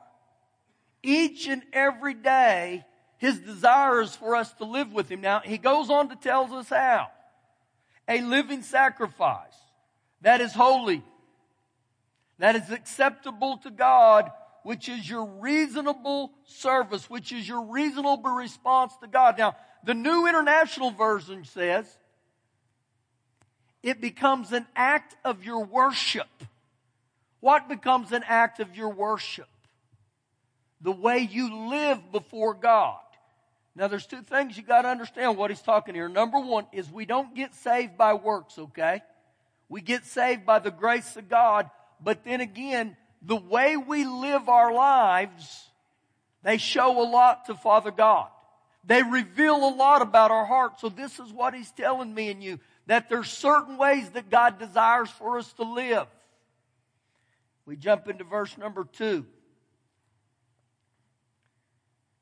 Each 1.04 1.48
and 1.48 1.64
every 1.74 2.14
day, 2.14 2.86
his 3.22 3.38
desire 3.38 4.02
is 4.02 4.16
for 4.16 4.36
us 4.36 4.52
to 4.54 4.66
live 4.66 4.92
with 4.92 5.08
him. 5.08 5.22
Now, 5.22 5.42
he 5.42 5.60
goes 5.60 5.92
on 5.92 6.10
to 6.10 6.16
tell 6.16 6.52
us 6.56 6.70
how. 6.70 7.06
A 8.08 8.20
living 8.20 8.64
sacrifice 8.64 9.54
that 10.22 10.42
is 10.42 10.54
holy, 10.54 11.04
that 12.40 12.56
is 12.56 12.72
acceptable 12.72 13.58
to 13.58 13.70
God, 13.70 14.32
which 14.64 14.90
is 14.90 15.08
your 15.08 15.26
reasonable 15.26 16.32
service, 16.46 17.12
which 17.12 17.32
is 17.32 17.48
your 17.48 17.62
reasonable 17.62 18.32
response 18.32 18.94
to 19.02 19.08
God. 19.08 19.38
Now, 19.38 19.56
the 19.84 19.94
New 19.94 20.26
International 20.26 20.90
Version 20.90 21.46
says, 21.46 21.86
it 23.84 24.02
becomes 24.02 24.52
an 24.52 24.66
act 24.76 25.16
of 25.24 25.44
your 25.44 25.64
worship. 25.64 26.28
What 27.40 27.70
becomes 27.70 28.12
an 28.14 28.24
act 28.28 28.60
of 28.60 28.76
your 28.76 28.90
worship? 28.90 29.48
The 30.82 30.92
way 30.92 31.20
you 31.20 31.70
live 31.70 32.12
before 32.12 32.56
God. 32.56 32.98
Now 33.76 33.88
there's 33.88 34.06
two 34.06 34.22
things 34.22 34.58
you 34.58 34.64
gotta 34.64 34.90
understand 34.90 35.38
what 35.38 35.50
he's 35.50 35.62
talking 35.62 35.96
here. 35.96 36.10
Number 36.10 36.40
one 36.40 36.68
is 36.72 36.90
we 36.92 37.06
don't 37.06 37.36
get 37.36 37.56
saved 37.56 37.98
by 37.98 38.14
works, 38.14 38.58
okay? 38.58 39.02
We 39.70 39.82
get 39.82 40.06
saved 40.06 40.46
by 40.46 40.60
the 40.60 40.72
grace 40.72 41.16
of 41.16 41.30
God, 41.30 41.70
but 42.04 42.24
then 42.26 42.42
again, 42.42 42.98
the 43.22 43.38
way 43.38 43.78
we 43.78 44.04
live 44.06 44.50
our 44.50 44.74
lives, 44.74 45.70
they 46.44 46.58
show 46.58 47.02
a 47.02 47.08
lot 47.08 47.46
to 47.46 47.56
Father 47.56 47.92
God. 47.92 48.28
They 48.84 49.04
reveal 49.04 49.56
a 49.56 49.74
lot 49.76 50.02
about 50.02 50.32
our 50.32 50.46
heart. 50.46 50.80
So 50.80 50.90
this 50.90 51.20
is 51.20 51.32
what 51.32 51.54
he's 51.54 51.72
telling 51.72 52.14
me 52.14 52.32
and 52.32 52.44
you, 52.44 52.60
that 52.88 53.10
there's 53.10 53.30
certain 53.30 53.78
ways 53.78 54.10
that 54.12 54.30
God 54.30 54.58
desires 54.60 55.10
for 55.10 55.38
us 55.38 55.52
to 55.54 55.64
live. 55.64 56.08
We 57.66 57.76
jump 57.78 58.10
into 58.10 58.24
verse 58.24 58.58
number 58.58 58.86
two. 58.92 59.26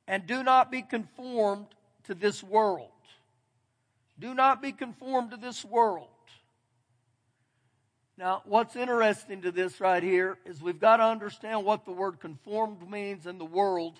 And 0.10 0.26
do 0.26 0.42
not 0.42 0.72
be 0.72 0.82
conformed 0.82 1.68
to 2.06 2.16
this 2.16 2.44
world. 2.44 2.90
Do 4.20 4.34
not 4.34 4.60
be 4.60 4.72
conformed 4.72 5.30
to 5.32 5.38
this 5.38 5.64
world. 5.64 6.08
Now, 8.18 8.42
what's 8.46 8.76
interesting 8.76 9.44
to 9.44 9.52
this 9.52 9.80
right 9.80 10.02
here 10.02 10.40
is 10.46 10.64
we've 10.64 10.80
got 10.80 10.98
to 10.98 11.04
understand 11.04 11.64
what 11.64 11.86
the 11.86 11.92
word 11.92 12.20
conformed 12.20 12.90
means 12.90 13.28
in 13.28 13.38
the 13.38 13.46
world. 13.46 14.00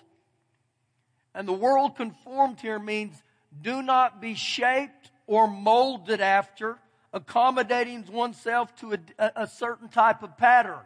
And 1.32 1.46
the 1.46 1.52
world 1.52 1.94
conformed 1.94 2.58
here 2.58 2.80
means 2.80 3.14
do 3.62 3.80
not 3.80 4.20
be 4.20 4.34
shaped 4.34 5.12
or 5.28 5.46
molded 5.46 6.20
after, 6.20 6.76
accommodating 7.12 8.04
oneself 8.10 8.74
to 8.80 8.94
a, 8.94 9.30
a 9.36 9.46
certain 9.46 9.88
type 9.88 10.24
of 10.24 10.36
pattern. 10.36 10.80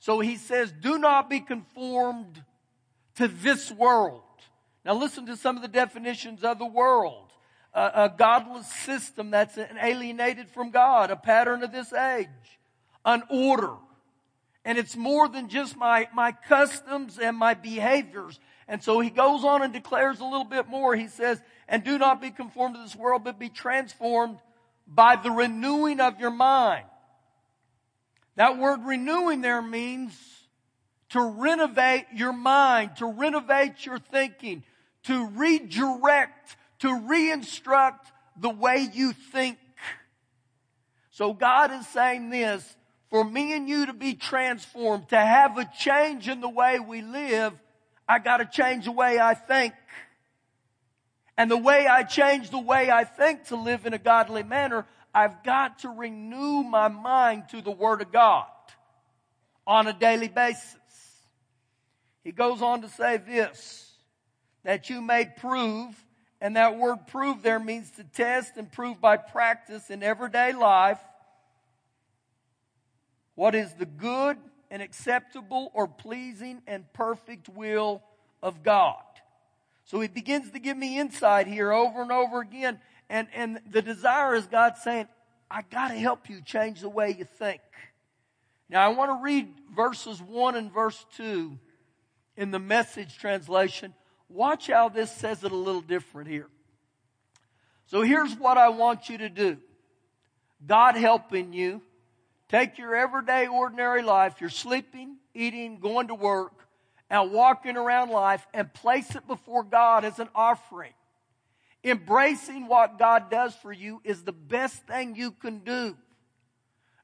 So 0.00 0.18
he 0.18 0.34
says, 0.34 0.72
do 0.72 0.98
not 0.98 1.30
be 1.30 1.38
conformed 1.38 2.42
to 3.14 3.28
this 3.28 3.70
world. 3.70 4.22
Now 4.86 4.94
listen 4.94 5.26
to 5.26 5.36
some 5.36 5.56
of 5.56 5.62
the 5.62 5.68
definitions 5.68 6.44
of 6.44 6.58
the 6.60 6.66
world. 6.66 7.32
a 7.76 8.10
godless 8.16 8.66
system 8.66 9.30
that's 9.30 9.58
alienated 9.58 10.48
from 10.48 10.70
God, 10.70 11.10
a 11.10 11.16
pattern 11.16 11.62
of 11.62 11.72
this 11.72 11.92
age, 11.92 12.28
an 13.04 13.22
order. 13.28 13.74
And 14.64 14.78
it's 14.78 14.96
more 14.96 15.28
than 15.28 15.48
just 15.48 15.76
my, 15.76 16.08
my 16.14 16.32
customs 16.32 17.18
and 17.18 17.36
my 17.36 17.52
behaviors. 17.52 18.40
And 18.66 18.82
so 18.82 19.00
he 19.00 19.10
goes 19.10 19.44
on 19.44 19.62
and 19.62 19.72
declares 19.74 20.20
a 20.20 20.24
little 20.24 20.44
bit 20.44 20.68
more. 20.68 20.96
He 20.96 21.06
says, 21.06 21.40
and 21.68 21.84
do 21.84 21.98
not 21.98 22.22
be 22.22 22.30
conformed 22.30 22.76
to 22.76 22.80
this 22.80 22.96
world, 22.96 23.24
but 23.24 23.38
be 23.38 23.50
transformed 23.50 24.38
by 24.86 25.16
the 25.16 25.30
renewing 25.30 26.00
of 26.00 26.18
your 26.18 26.30
mind. 26.30 26.86
That 28.36 28.58
word 28.58 28.80
renewing 28.84 29.42
there 29.42 29.62
means 29.62 30.18
to 31.10 31.20
renovate 31.20 32.06
your 32.14 32.32
mind, 32.32 32.96
to 32.96 33.06
renovate 33.06 33.84
your 33.84 33.98
thinking, 33.98 34.64
to 35.06 35.26
redirect, 35.28 36.56
to 36.80 36.88
reinstruct 36.88 38.00
the 38.38 38.50
way 38.50 38.88
you 38.92 39.12
think. 39.12 39.58
So 41.10 41.32
God 41.32 41.72
is 41.72 41.86
saying 41.88 42.30
this, 42.30 42.76
for 43.08 43.24
me 43.24 43.54
and 43.54 43.68
you 43.68 43.86
to 43.86 43.92
be 43.92 44.14
transformed, 44.14 45.08
to 45.10 45.18
have 45.18 45.56
a 45.58 45.68
change 45.78 46.28
in 46.28 46.40
the 46.40 46.48
way 46.48 46.78
we 46.80 47.02
live, 47.02 47.52
I 48.08 48.18
gotta 48.18 48.44
change 48.44 48.84
the 48.84 48.92
way 48.92 49.18
I 49.18 49.34
think. 49.34 49.74
And 51.38 51.50
the 51.50 51.56
way 51.56 51.86
I 51.86 52.02
change 52.02 52.50
the 52.50 52.58
way 52.58 52.90
I 52.90 53.04
think 53.04 53.46
to 53.46 53.56
live 53.56 53.86
in 53.86 53.94
a 53.94 53.98
godly 53.98 54.42
manner, 54.42 54.86
I've 55.14 55.42
got 55.42 55.80
to 55.80 55.88
renew 55.88 56.62
my 56.62 56.88
mind 56.88 57.48
to 57.50 57.62
the 57.62 57.70
Word 57.70 58.02
of 58.02 58.12
God 58.12 58.46
on 59.66 59.86
a 59.86 59.92
daily 59.92 60.28
basis. 60.28 60.76
He 62.24 62.32
goes 62.32 62.60
on 62.60 62.82
to 62.82 62.88
say 62.88 63.18
this, 63.18 63.85
that 64.66 64.90
you 64.90 65.00
may 65.00 65.24
prove, 65.24 65.94
and 66.40 66.56
that 66.56 66.76
word 66.76 67.06
prove 67.06 67.40
there 67.40 67.60
means 67.60 67.88
to 67.92 68.02
test 68.02 68.56
and 68.56 68.70
prove 68.70 69.00
by 69.00 69.16
practice 69.16 69.90
in 69.90 70.02
everyday 70.02 70.52
life 70.52 70.98
what 73.36 73.54
is 73.54 73.72
the 73.74 73.86
good 73.86 74.36
and 74.68 74.82
acceptable 74.82 75.70
or 75.72 75.86
pleasing 75.86 76.62
and 76.66 76.92
perfect 76.92 77.48
will 77.48 78.02
of 78.42 78.64
God. 78.64 79.04
So 79.84 80.00
he 80.00 80.08
begins 80.08 80.50
to 80.50 80.58
give 80.58 80.76
me 80.76 80.98
insight 80.98 81.46
here 81.46 81.70
over 81.70 82.02
and 82.02 82.10
over 82.10 82.40
again. 82.40 82.80
And, 83.08 83.28
and 83.36 83.60
the 83.70 83.82
desire 83.82 84.34
is 84.34 84.48
God 84.48 84.78
saying, 84.82 85.06
I 85.48 85.62
got 85.62 85.88
to 85.88 85.94
help 85.94 86.28
you 86.28 86.40
change 86.42 86.80
the 86.80 86.88
way 86.88 87.14
you 87.16 87.24
think. 87.38 87.60
Now 88.68 88.84
I 88.84 88.88
want 88.88 89.12
to 89.12 89.22
read 89.22 89.46
verses 89.76 90.20
1 90.20 90.56
and 90.56 90.74
verse 90.74 91.06
2 91.18 91.56
in 92.36 92.50
the 92.50 92.58
message 92.58 93.16
translation. 93.16 93.94
Watch 94.28 94.68
how 94.68 94.88
this 94.88 95.10
says 95.10 95.44
it 95.44 95.52
a 95.52 95.56
little 95.56 95.80
different 95.80 96.28
here. 96.28 96.48
So 97.86 98.02
here's 98.02 98.34
what 98.34 98.58
I 98.58 98.70
want 98.70 99.08
you 99.08 99.18
to 99.18 99.28
do. 99.28 99.58
God 100.66 100.96
helping 100.96 101.52
you 101.52 101.82
Take 102.48 102.78
your 102.78 102.94
everyday, 102.94 103.48
ordinary 103.48 104.02
life, 104.02 104.40
you're 104.40 104.50
sleeping, 104.50 105.16
eating, 105.34 105.80
going 105.80 106.08
to 106.08 106.14
work, 106.14 106.52
and 107.10 107.32
walking 107.32 107.76
around 107.76 108.10
life 108.10 108.46
and 108.54 108.72
place 108.72 109.14
it 109.16 109.26
before 109.26 109.64
God 109.64 110.04
as 110.04 110.18
an 110.20 110.28
offering. 110.34 110.92
Embracing 111.82 112.68
what 112.68 112.98
God 112.98 113.30
does 113.30 113.54
for 113.56 113.72
you 113.72 114.00
is 114.04 114.22
the 114.22 114.32
best 114.32 114.86
thing 114.86 115.16
you 115.16 115.32
can 115.32 115.58
do. 115.58 115.96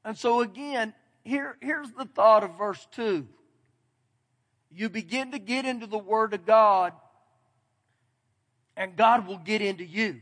And 0.05 0.17
so 0.17 0.41
again, 0.41 0.93
here, 1.23 1.57
here's 1.61 1.91
the 1.91 2.05
thought 2.05 2.43
of 2.43 2.57
verse 2.57 2.85
2. 2.91 3.27
You 4.71 4.89
begin 4.89 5.31
to 5.31 5.39
get 5.39 5.65
into 5.65 5.87
the 5.87 5.97
Word 5.97 6.33
of 6.33 6.45
God, 6.45 6.93
and 8.75 8.95
God 8.95 9.27
will 9.27 9.37
get 9.37 9.61
into 9.61 9.83
you. 9.83 10.21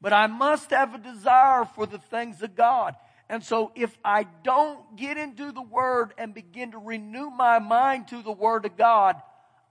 But 0.00 0.12
I 0.12 0.26
must 0.26 0.70
have 0.70 0.94
a 0.94 0.98
desire 0.98 1.64
for 1.64 1.86
the 1.86 1.98
things 1.98 2.42
of 2.42 2.54
God. 2.54 2.94
And 3.28 3.42
so 3.42 3.72
if 3.74 3.96
I 4.04 4.26
don't 4.42 4.96
get 4.96 5.18
into 5.18 5.52
the 5.52 5.62
Word 5.62 6.14
and 6.16 6.32
begin 6.32 6.72
to 6.72 6.78
renew 6.78 7.30
my 7.30 7.58
mind 7.58 8.08
to 8.08 8.22
the 8.22 8.32
Word 8.32 8.64
of 8.64 8.76
God, 8.76 9.16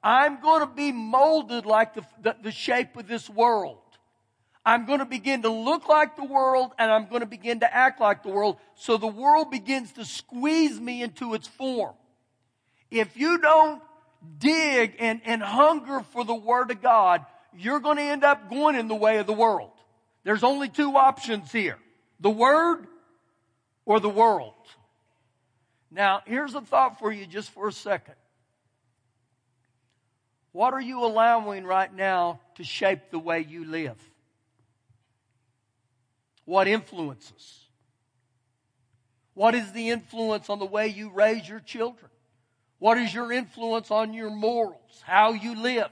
I'm 0.03 0.41
going 0.41 0.61
to 0.61 0.73
be 0.73 0.91
molded 0.91 1.65
like 1.65 1.95
the, 1.95 2.05
the, 2.21 2.35
the 2.43 2.51
shape 2.51 2.95
of 2.97 3.07
this 3.07 3.29
world. 3.29 3.79
I'm 4.65 4.85
going 4.85 4.99
to 4.99 5.05
begin 5.05 5.43
to 5.43 5.49
look 5.49 5.87
like 5.87 6.17
the 6.17 6.25
world 6.25 6.71
and 6.77 6.91
I'm 6.91 7.07
going 7.07 7.21
to 7.21 7.25
begin 7.25 7.61
to 7.61 7.73
act 7.73 8.01
like 8.01 8.21
the 8.21 8.29
world. 8.29 8.57
So 8.75 8.97
the 8.97 9.07
world 9.07 9.49
begins 9.49 9.93
to 9.93 10.03
squeeze 10.03 10.77
me 10.79 11.01
into 11.01 11.33
its 11.33 11.47
form. 11.47 11.95
If 12.91 13.15
you 13.15 13.39
don't 13.39 13.81
dig 14.37 14.95
and, 14.99 15.21
and 15.25 15.41
hunger 15.41 16.01
for 16.11 16.23
the 16.23 16.35
Word 16.35 16.71
of 16.71 16.81
God, 16.81 17.25
you're 17.57 17.79
going 17.79 17.97
to 17.97 18.03
end 18.03 18.23
up 18.23 18.49
going 18.49 18.75
in 18.75 18.87
the 18.87 18.95
way 18.95 19.17
of 19.17 19.27
the 19.27 19.33
world. 19.33 19.71
There's 20.23 20.43
only 20.43 20.69
two 20.69 20.95
options 20.95 21.51
here. 21.51 21.77
The 22.19 22.29
Word 22.29 22.87
or 23.85 23.99
the 23.99 24.09
world. 24.09 24.53
Now, 25.89 26.21
here's 26.25 26.53
a 26.53 26.61
thought 26.61 26.99
for 26.99 27.11
you 27.11 27.25
just 27.25 27.49
for 27.51 27.67
a 27.67 27.73
second. 27.73 28.15
What 30.51 30.73
are 30.73 30.81
you 30.81 31.05
allowing 31.05 31.65
right 31.65 31.93
now 31.93 32.39
to 32.55 32.63
shape 32.63 33.11
the 33.11 33.19
way 33.19 33.45
you 33.47 33.63
live? 33.63 33.97
What 36.45 36.67
influences? 36.67 37.65
What 39.33 39.53
is 39.53 39.71
the 39.71 39.89
influence 39.89 40.49
on 40.49 40.57
the 40.57 40.65
way 40.65 40.87
you 40.87 41.11
raise 41.11 41.47
your 41.47 41.59
children? 41.59 42.09
What 42.79 42.97
is 42.97 43.13
your 43.13 43.31
influence 43.31 43.91
on 43.91 44.13
your 44.13 44.29
morals? 44.29 45.01
How 45.03 45.33
you 45.33 45.55
live? 45.61 45.89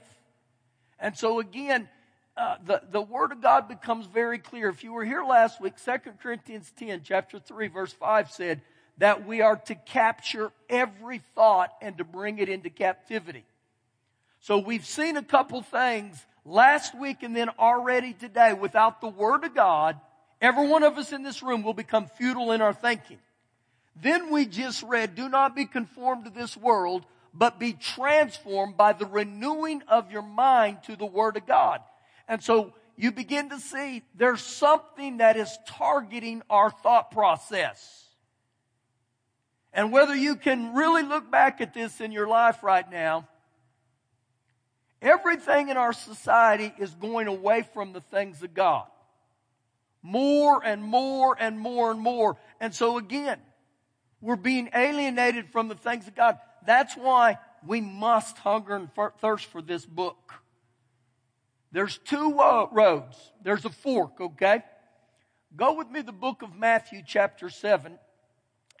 And 0.98 1.16
so 1.16 1.40
again, 1.40 1.88
uh, 2.36 2.56
the, 2.64 2.82
the 2.90 3.00
Word 3.00 3.32
of 3.32 3.40
God 3.40 3.68
becomes 3.68 4.06
very 4.06 4.38
clear. 4.38 4.68
If 4.68 4.84
you 4.84 4.92
were 4.92 5.04
here 5.04 5.24
last 5.24 5.60
week, 5.60 5.74
2 5.84 5.92
Corinthians 6.22 6.72
10, 6.76 7.02
chapter 7.04 7.38
3, 7.38 7.68
verse 7.68 7.92
5 7.92 8.30
said 8.30 8.60
that 8.98 9.26
we 9.26 9.42
are 9.42 9.56
to 9.56 9.74
capture 9.74 10.52
every 10.68 11.18
thought 11.34 11.70
and 11.82 11.98
to 11.98 12.04
bring 12.04 12.38
it 12.38 12.48
into 12.48 12.70
captivity. 12.70 13.44
So 14.40 14.58
we've 14.58 14.86
seen 14.86 15.16
a 15.16 15.22
couple 15.22 15.62
things 15.62 16.24
last 16.44 16.98
week 16.98 17.22
and 17.22 17.34
then 17.34 17.48
already 17.58 18.12
today. 18.12 18.52
Without 18.52 19.00
the 19.00 19.08
Word 19.08 19.44
of 19.44 19.54
God, 19.54 19.98
Every 20.40 20.68
one 20.68 20.82
of 20.82 20.98
us 20.98 21.12
in 21.12 21.22
this 21.22 21.42
room 21.42 21.62
will 21.62 21.74
become 21.74 22.06
futile 22.06 22.52
in 22.52 22.60
our 22.60 22.74
thinking. 22.74 23.18
Then 24.00 24.30
we 24.30 24.46
just 24.46 24.82
read, 24.82 25.14
do 25.14 25.28
not 25.28 25.56
be 25.56 25.64
conformed 25.64 26.24
to 26.24 26.30
this 26.30 26.56
world, 26.56 27.06
but 27.32 27.58
be 27.58 27.72
transformed 27.72 28.76
by 28.76 28.92
the 28.92 29.06
renewing 29.06 29.82
of 29.88 30.10
your 30.10 30.22
mind 30.22 30.78
to 30.84 30.96
the 30.96 31.06
Word 31.06 31.36
of 31.36 31.46
God. 31.46 31.80
And 32.28 32.42
so 32.42 32.74
you 32.96 33.12
begin 33.12 33.50
to 33.50 33.60
see 33.60 34.02
there's 34.14 34.42
something 34.42 35.18
that 35.18 35.36
is 35.36 35.56
targeting 35.66 36.42
our 36.48 36.70
thought 36.70 37.10
process. 37.10 38.04
And 39.72 39.92
whether 39.92 40.14
you 40.14 40.36
can 40.36 40.74
really 40.74 41.02
look 41.02 41.30
back 41.30 41.60
at 41.60 41.74
this 41.74 42.00
in 42.00 42.10
your 42.10 42.26
life 42.26 42.62
right 42.62 42.90
now, 42.90 43.28
everything 45.02 45.68
in 45.68 45.76
our 45.76 45.92
society 45.92 46.72
is 46.78 46.90
going 46.94 47.28
away 47.28 47.66
from 47.74 47.92
the 47.92 48.00
things 48.00 48.42
of 48.42 48.54
God. 48.54 48.86
More 50.02 50.64
and 50.64 50.82
more 50.82 51.36
and 51.38 51.58
more 51.58 51.90
and 51.90 52.00
more. 52.00 52.36
And 52.60 52.74
so 52.74 52.96
again, 52.96 53.38
we're 54.20 54.36
being 54.36 54.70
alienated 54.74 55.50
from 55.50 55.68
the 55.68 55.74
things 55.74 56.06
of 56.08 56.14
God. 56.14 56.38
That's 56.66 56.96
why 56.96 57.38
we 57.66 57.80
must 57.80 58.38
hunger 58.38 58.74
and 58.74 58.88
thirst 59.20 59.46
for 59.46 59.62
this 59.62 59.84
book. 59.84 60.32
There's 61.72 61.98
two 61.98 62.38
uh, 62.40 62.68
roads. 62.72 63.16
There's 63.42 63.64
a 63.64 63.70
fork, 63.70 64.20
okay? 64.20 64.62
Go 65.54 65.74
with 65.74 65.90
me 65.90 66.00
the 66.00 66.12
book 66.12 66.42
of 66.42 66.54
Matthew 66.54 67.02
chapter 67.06 67.50
7. 67.50 67.98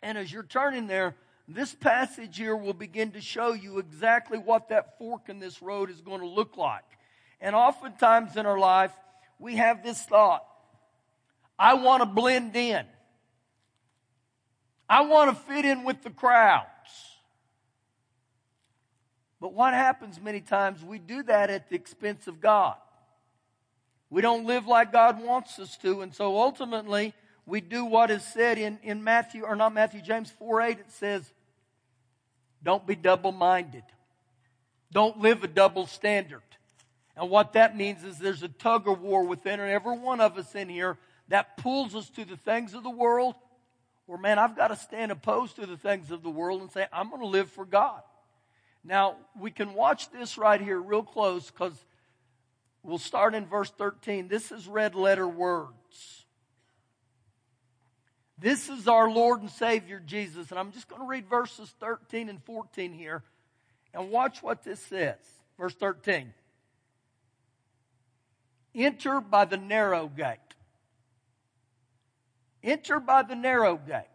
And 0.02 0.18
as 0.18 0.32
you're 0.32 0.42
turning 0.42 0.86
there, 0.86 1.14
this 1.48 1.74
passage 1.74 2.36
here 2.36 2.56
will 2.56 2.72
begin 2.72 3.12
to 3.12 3.20
show 3.20 3.52
you 3.52 3.78
exactly 3.78 4.38
what 4.38 4.68
that 4.70 4.98
fork 4.98 5.28
in 5.28 5.38
this 5.38 5.62
road 5.62 5.90
is 5.90 6.00
going 6.00 6.20
to 6.20 6.26
look 6.26 6.56
like. 6.56 6.84
And 7.40 7.54
oftentimes 7.54 8.36
in 8.36 8.46
our 8.46 8.58
life, 8.58 8.92
we 9.38 9.56
have 9.56 9.82
this 9.82 10.00
thought 10.02 10.44
I 11.58 11.74
want 11.74 12.02
to 12.02 12.06
blend 12.06 12.54
in. 12.56 12.84
I 14.88 15.02
want 15.02 15.30
to 15.30 15.44
fit 15.44 15.64
in 15.64 15.84
with 15.84 16.02
the 16.02 16.10
crowds. 16.10 16.66
But 19.40 19.52
what 19.52 19.74
happens 19.74 20.20
many 20.20 20.40
times, 20.40 20.82
we 20.82 20.98
do 20.98 21.22
that 21.24 21.50
at 21.50 21.68
the 21.68 21.76
expense 21.76 22.26
of 22.26 22.40
God. 22.40 22.76
We 24.08 24.22
don't 24.22 24.46
live 24.46 24.66
like 24.66 24.92
God 24.92 25.22
wants 25.22 25.58
us 25.58 25.76
to, 25.78 26.00
and 26.02 26.14
so 26.14 26.38
ultimately 26.38 27.12
we 27.44 27.60
do 27.60 27.84
what 27.84 28.10
is 28.10 28.24
said 28.24 28.58
in, 28.58 28.78
in 28.82 29.04
Matthew, 29.04 29.44
or 29.44 29.56
not 29.56 29.74
Matthew, 29.74 30.00
James 30.00 30.30
4 30.30 30.62
8, 30.62 30.78
it 30.78 30.90
says, 30.90 31.32
Don't 32.62 32.86
be 32.86 32.94
double 32.94 33.32
minded. 33.32 33.82
Don't 34.92 35.18
live 35.18 35.42
a 35.44 35.48
double 35.48 35.86
standard. 35.86 36.42
And 37.16 37.30
what 37.30 37.54
that 37.54 37.76
means 37.76 38.04
is 38.04 38.18
there's 38.18 38.42
a 38.42 38.48
tug 38.48 38.88
of 38.88 39.00
war 39.00 39.24
within 39.24 39.58
every 39.58 39.98
one 39.98 40.20
of 40.20 40.38
us 40.38 40.54
in 40.54 40.68
here 40.68 40.98
that 41.28 41.56
pulls 41.56 41.94
us 41.94 42.08
to 42.10 42.24
the 42.24 42.36
things 42.36 42.74
of 42.74 42.82
the 42.82 42.90
world, 42.90 43.34
or 44.06 44.18
man, 44.18 44.38
I've 44.38 44.56
got 44.56 44.68
to 44.68 44.76
stand 44.76 45.10
opposed 45.10 45.56
to 45.56 45.66
the 45.66 45.76
things 45.76 46.10
of 46.10 46.22
the 46.22 46.30
world 46.30 46.60
and 46.60 46.70
say, 46.70 46.86
I'm 46.92 47.10
going 47.10 47.22
to 47.22 47.26
live 47.26 47.50
for 47.50 47.64
God. 47.64 48.02
Now, 48.84 49.16
we 49.38 49.50
can 49.50 49.74
watch 49.74 50.10
this 50.10 50.38
right 50.38 50.60
here 50.60 50.80
real 50.80 51.02
close 51.02 51.50
because 51.50 51.74
we'll 52.84 52.98
start 52.98 53.34
in 53.34 53.46
verse 53.46 53.70
13. 53.70 54.28
This 54.28 54.52
is 54.52 54.68
red 54.68 54.94
letter 54.94 55.26
words. 55.26 56.24
This 58.38 58.68
is 58.68 58.86
our 58.86 59.10
Lord 59.10 59.40
and 59.40 59.50
Savior 59.50 60.00
Jesus. 60.04 60.50
And 60.50 60.58
I'm 60.58 60.70
just 60.70 60.88
going 60.88 61.00
to 61.00 61.08
read 61.08 61.28
verses 61.28 61.74
13 61.80 62.28
and 62.28 62.42
14 62.44 62.92
here 62.92 63.24
and 63.92 64.10
watch 64.10 64.42
what 64.42 64.62
this 64.62 64.80
says. 64.80 65.16
Verse 65.58 65.74
13. 65.74 66.32
Enter 68.74 69.20
by 69.20 69.46
the 69.46 69.56
narrow 69.56 70.06
gate. 70.06 70.45
Enter 72.66 72.98
by 72.98 73.22
the 73.22 73.36
narrow 73.36 73.76
gate. 73.76 74.08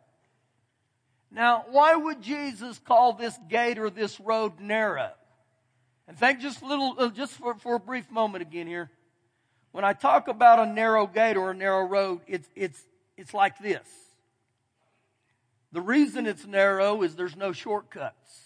Now, 1.32 1.64
why 1.70 1.96
would 1.96 2.22
Jesus 2.22 2.78
call 2.80 3.14
this 3.14 3.40
gate 3.50 3.80
or 3.80 3.90
this 3.90 4.20
road 4.20 4.60
narrow? 4.60 5.12
And 6.06 6.18
think 6.18 6.42
just 6.42 6.62
a 6.62 6.66
little, 6.66 6.96
uh, 7.00 7.08
just 7.08 7.32
for, 7.32 7.56
for 7.56 7.76
a 7.76 7.80
brief 7.80 8.12
moment 8.12 8.42
again 8.42 8.68
here. 8.68 8.92
When 9.72 9.86
I 9.86 9.94
talk 9.94 10.28
about 10.28 10.60
a 10.60 10.66
narrow 10.66 11.08
gate 11.08 11.38
or 11.38 11.52
a 11.52 11.54
narrow 11.54 11.88
road, 11.88 12.20
it's, 12.28 12.50
it's, 12.54 12.84
it's 13.16 13.34
like 13.34 13.58
this. 13.60 13.88
The 15.72 15.80
reason 15.80 16.28
it's 16.28 16.46
narrow 16.46 17.04
is 17.04 17.16
there's 17.16 17.38
no 17.38 17.54
shortcuts. 17.54 18.42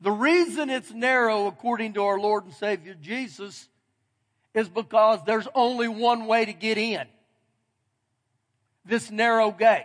The 0.00 0.10
reason 0.10 0.68
it's 0.68 0.90
narrow, 0.90 1.46
according 1.46 1.92
to 1.92 2.02
our 2.02 2.18
Lord 2.18 2.46
and 2.46 2.54
Savior 2.54 2.96
Jesus, 3.00 3.68
is 4.52 4.68
because 4.68 5.20
there's 5.24 5.46
only 5.54 5.86
one 5.86 6.26
way 6.26 6.44
to 6.44 6.52
get 6.52 6.76
in 6.76 7.06
this 8.84 9.10
narrow 9.10 9.50
gate. 9.50 9.84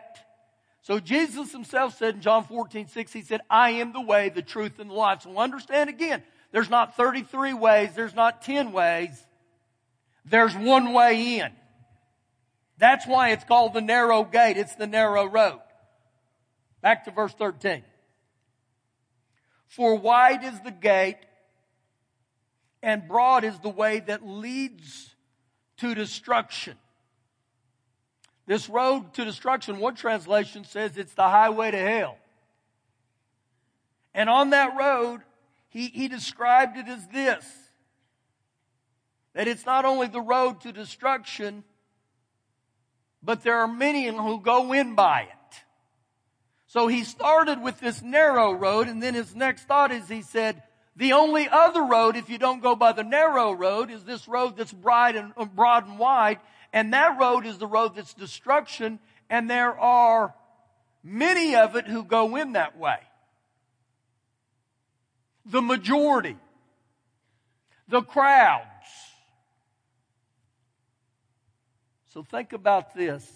So 0.82 1.00
Jesus 1.00 1.52
himself 1.52 1.98
said 1.98 2.16
in 2.16 2.22
John 2.22 2.46
14, 2.46 2.88
6, 2.88 3.14
he 3.14 3.22
said, 3.22 3.42
I 3.50 3.72
am 3.72 3.92
the 3.92 4.02
way, 4.02 4.30
the 4.30 4.42
truth, 4.42 4.80
and 4.80 4.90
the 4.90 4.94
life. 4.94 5.24
So 5.24 5.38
understand 5.38 5.90
again, 5.90 6.24
there's 6.52 6.70
not 6.70 6.96
33 6.96 7.54
ways, 7.54 7.90
there's 7.94 8.16
not 8.16 8.42
10 8.42 8.72
ways. 8.72 9.22
There's 10.26 10.56
one 10.56 10.94
way 10.94 11.40
in. 11.40 11.52
That's 12.78 13.08
why 13.08 13.32
it's 13.32 13.44
called 13.44 13.74
the 13.74 13.82
narrow 13.82 14.24
gate. 14.24 14.58
It's 14.58 14.76
the 14.76 14.88
narrow 14.88 15.26
road. 15.26 15.60
Back 16.82 17.06
to 17.06 17.12
verse 17.12 17.34
13. 17.34 17.84
For 19.68 19.96
wide 19.96 20.44
is 20.44 20.60
the 20.62 20.72
gate 20.72 21.18
and 22.84 23.08
broad 23.08 23.44
is 23.44 23.58
the 23.60 23.70
way 23.70 24.00
that 24.02 24.26
leads 24.26 25.16
to 25.78 25.96
destruction 25.96 26.78
this 28.48 28.70
road 28.70 29.14
to 29.16 29.26
destruction, 29.26 29.78
one 29.78 29.96
translation 29.96 30.64
says 30.64 30.98
it's 30.98 31.14
the 31.14 31.24
highway 31.24 31.72
to 31.72 31.78
hell. 31.78 32.18
And 34.14 34.30
on 34.30 34.50
that 34.50 34.76
road, 34.76 35.22
he, 35.70 35.88
he 35.88 36.08
described 36.08 36.78
it 36.78 36.88
as 36.88 37.06
this 37.08 37.46
that 39.34 39.48
it's 39.48 39.68
not 39.68 39.86
only 39.86 40.08
the 40.08 40.20
road 40.20 40.62
to 40.62 40.72
destruction, 40.72 41.64
but 43.22 43.44
there 43.44 43.60
are 43.60 43.68
many 43.68 44.08
who 44.08 44.42
go 44.42 44.74
in 44.74 44.96
by 44.96 45.22
it. 45.22 45.56
So 46.66 46.88
he 46.88 47.04
started 47.04 47.62
with 47.62 47.80
this 47.80 48.02
narrow 48.02 48.54
road, 48.54 48.88
and 48.88 49.04
then 49.04 49.14
his 49.14 49.36
next 49.36 49.66
thought 49.66 49.92
is 49.92 50.10
he 50.10 50.24
said, 50.24 50.64
the 50.96 51.14
only 51.14 51.48
other 51.48 51.84
road, 51.84 52.16
if 52.16 52.32
you 52.32 52.40
don't 52.40 52.64
go 52.64 52.76
by 52.76 52.94
the 52.94 53.04
narrow 53.04 53.52
road, 53.52 53.92
is 53.92 54.04
this 54.04 54.28
road 54.28 54.58
that's 54.58 54.74
broad 54.74 55.16
and, 55.16 55.32
uh, 55.38 55.46
broad 55.46 55.88
and 55.88 56.00
wide, 56.00 56.40
and 56.78 56.94
that 56.94 57.20
road 57.20 57.48
is 57.48 57.58
the 57.58 57.66
road 57.66 57.96
that's 57.96 58.13
destruction, 58.13 59.00
and 59.32 59.50
there 59.50 59.76
are 59.80 60.36
many 61.04 61.56
of 61.56 61.76
it 61.76 61.88
who 61.88 62.04
go 62.04 62.36
in 62.36 62.52
that 62.52 62.78
way. 62.78 63.00
The 65.48 65.60
majority. 65.60 66.38
The 67.88 68.04
crowds. 68.04 68.62
So 72.13 72.22
think 72.22 72.54
about 72.54 72.94
this. 72.94 73.28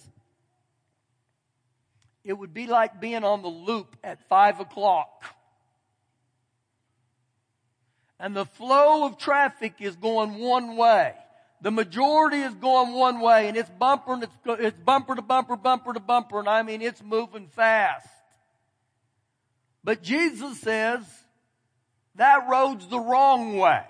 It 2.22 2.34
would 2.34 2.54
be 2.54 2.68
like 2.68 3.00
being 3.00 3.24
on 3.24 3.42
the 3.42 3.48
loop 3.48 3.96
at 4.04 4.28
five 4.28 4.60
o'clock. 4.60 5.24
And 8.20 8.36
the 8.36 8.44
flow 8.44 9.04
of 9.04 9.18
traffic 9.18 9.74
is 9.80 9.96
going 9.96 10.38
one 10.38 10.76
way. 10.76 11.16
The 11.62 11.70
majority 11.70 12.38
is 12.38 12.54
going 12.54 12.92
one 12.92 13.20
way 13.20 13.46
and 13.46 13.56
it's 13.56 13.70
bumper 13.70 14.14
and 14.14 14.24
it's, 14.24 14.34
it's 14.46 14.78
bumper 14.80 15.14
to 15.14 15.22
bumper, 15.22 15.56
bumper 15.56 15.94
to 15.94 16.00
bumper. 16.00 16.40
And 16.40 16.48
I 16.48 16.62
mean, 16.62 16.82
it's 16.82 17.02
moving 17.02 17.46
fast. 17.46 18.08
But 19.84 20.02
Jesus 20.02 20.60
says 20.60 21.02
that 22.16 22.48
road's 22.50 22.88
the 22.88 22.98
wrong 22.98 23.56
way. 23.56 23.84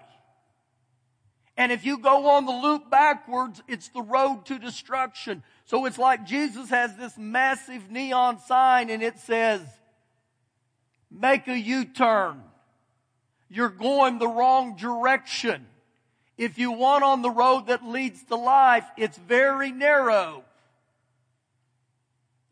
And 1.56 1.72
if 1.72 1.84
you 1.84 1.98
go 1.98 2.30
on 2.30 2.44
the 2.46 2.52
loop 2.52 2.90
backwards, 2.90 3.62
it's 3.66 3.88
the 3.88 4.02
road 4.02 4.46
to 4.46 4.58
destruction. 4.58 5.42
So 5.64 5.86
it's 5.86 5.98
like 5.98 6.26
Jesus 6.26 6.68
has 6.70 6.96
this 6.96 7.16
massive 7.16 7.90
neon 7.90 8.38
sign 8.40 8.90
and 8.90 9.02
it 9.02 9.18
says, 9.18 9.60
make 11.10 11.48
a 11.48 11.58
U-turn. 11.58 12.42
You're 13.48 13.68
going 13.70 14.18
the 14.18 14.28
wrong 14.28 14.76
direction. 14.76 15.66
If 16.38 16.58
you 16.58 16.72
want 16.72 17.04
on 17.04 17.22
the 17.22 17.30
road 17.30 17.66
that 17.66 17.84
leads 17.84 18.22
to 18.24 18.36
life, 18.36 18.84
it's 18.96 19.18
very 19.18 19.70
narrow. 19.70 20.44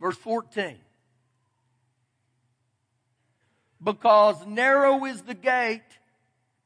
Verse 0.01 0.16
14. 0.16 0.77
Because 3.83 4.47
narrow 4.47 5.05
is 5.07 5.23
the 5.23 5.35
gate 5.35 5.83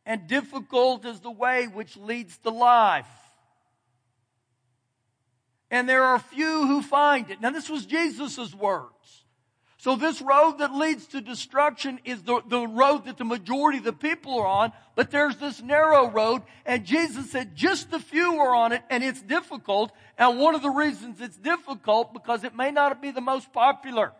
and 0.05 0.27
difficult 0.27 1.05
is 1.05 1.21
the 1.21 1.31
way 1.31 1.67
which 1.67 1.97
leads 1.97 2.37
to 2.39 2.51
life. 2.51 3.07
And 5.71 5.89
there 5.89 6.03
are 6.03 6.19
few 6.19 6.67
who 6.67 6.83
find 6.83 7.31
it. 7.31 7.41
Now 7.41 7.51
this 7.51 7.69
was 7.69 7.87
Jesus' 7.87 8.55
words. 8.55 9.24
So 9.85 9.97
this 9.97 10.23
road 10.23 10.61
that 10.61 10.75
leads 10.75 11.09
to 11.09 11.21
destruction 11.21 12.01
is 12.07 12.23
the, 12.23 12.41
the 12.49 12.67
road 12.67 13.05
that 13.05 13.19
the 13.19 13.25
majority 13.27 13.77
of 13.77 13.85
the 13.85 13.93
people 13.93 14.39
are 14.39 14.47
on, 14.47 14.73
but 14.95 15.11
there's 15.11 15.37
this 15.37 15.61
narrow 15.61 16.11
road, 16.11 16.41
and 16.65 16.87
Jesus 16.87 17.31
said 17.31 17.55
just 17.55 17.93
a 17.93 17.99
few 17.99 18.39
are 18.41 18.55
on 18.55 18.73
it, 18.73 18.83
and 18.89 19.05
it's 19.05 19.21
difficult. 19.21 19.93
And 20.17 20.41
one 20.41 20.55
of 20.55 20.63
the 20.63 20.71
reasons 20.71 21.21
it's 21.21 21.37
difficult, 21.37 22.15
because 22.15 22.45
it 22.45 22.57
may 22.57 22.71
not 22.71 23.03
be 23.03 23.11
the 23.11 23.21
most 23.21 23.53
popular. 23.53 24.13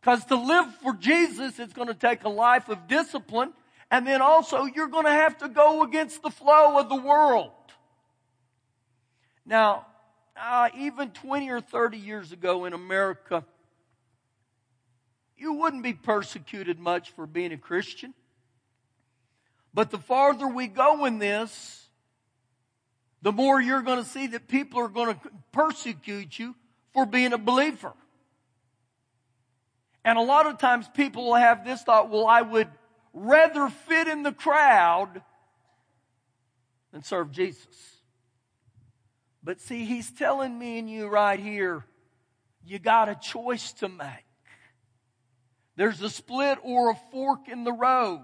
Because 0.00 0.24
to 0.24 0.36
live 0.36 0.74
for 0.76 0.94
Jesus, 0.94 1.58
it's 1.58 1.74
going 1.74 1.88
to 1.88 1.94
take 1.94 2.24
a 2.24 2.30
life 2.30 2.70
of 2.70 2.88
discipline, 2.88 3.52
and 3.90 4.06
then 4.06 4.22
also 4.22 4.64
you're 4.64 4.88
going 4.88 5.04
to 5.04 5.10
have 5.10 5.36
to 5.40 5.50
go 5.50 5.82
against 5.82 6.22
the 6.22 6.30
flow 6.30 6.78
of 6.78 6.88
the 6.88 6.96
world. 6.96 7.50
Now, 9.44 9.84
uh, 10.40 10.70
even 10.74 11.10
20 11.10 11.50
or 11.50 11.60
30 11.60 11.98
years 11.98 12.32
ago 12.32 12.64
in 12.64 12.72
America, 12.72 13.44
you 15.40 15.54
wouldn't 15.54 15.82
be 15.82 15.94
persecuted 15.94 16.78
much 16.78 17.10
for 17.12 17.26
being 17.26 17.52
a 17.52 17.56
Christian. 17.56 18.12
But 19.72 19.90
the 19.90 19.98
farther 19.98 20.46
we 20.46 20.66
go 20.66 21.06
in 21.06 21.18
this, 21.18 21.86
the 23.22 23.32
more 23.32 23.60
you're 23.60 23.82
going 23.82 24.02
to 24.02 24.08
see 24.08 24.26
that 24.28 24.48
people 24.48 24.80
are 24.80 24.88
going 24.88 25.14
to 25.14 25.20
persecute 25.52 26.38
you 26.38 26.54
for 26.92 27.06
being 27.06 27.32
a 27.32 27.38
believer. 27.38 27.92
And 30.04 30.18
a 30.18 30.22
lot 30.22 30.46
of 30.46 30.58
times 30.58 30.86
people 30.94 31.26
will 31.26 31.34
have 31.34 31.64
this 31.64 31.82
thought, 31.82 32.10
well, 32.10 32.26
I 32.26 32.42
would 32.42 32.68
rather 33.12 33.68
fit 33.68 34.08
in 34.08 34.22
the 34.22 34.32
crowd 34.32 35.22
than 36.92 37.02
serve 37.02 37.30
Jesus. 37.30 37.66
But 39.42 39.60
see, 39.60 39.84
he's 39.84 40.10
telling 40.10 40.58
me 40.58 40.78
and 40.78 40.90
you 40.90 41.06
right 41.06 41.40
here, 41.40 41.84
you 42.64 42.78
got 42.78 43.08
a 43.08 43.14
choice 43.14 43.72
to 43.74 43.88
make. 43.88 44.29
There's 45.80 46.02
a 46.02 46.10
split 46.10 46.58
or 46.62 46.90
a 46.90 46.94
fork 47.10 47.48
in 47.48 47.64
the 47.64 47.72
road. 47.72 48.20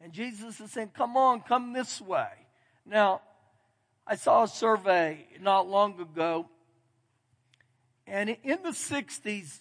And 0.00 0.12
Jesus 0.12 0.58
is 0.58 0.72
saying, 0.72 0.90
come 0.94 1.16
on, 1.16 1.42
come 1.42 1.72
this 1.72 2.00
way. 2.00 2.26
Now, 2.84 3.20
I 4.04 4.16
saw 4.16 4.42
a 4.42 4.48
survey 4.48 5.28
not 5.40 5.68
long 5.68 6.00
ago, 6.00 6.48
and 8.04 8.30
in 8.42 8.64
the 8.64 8.70
60s, 8.70 9.60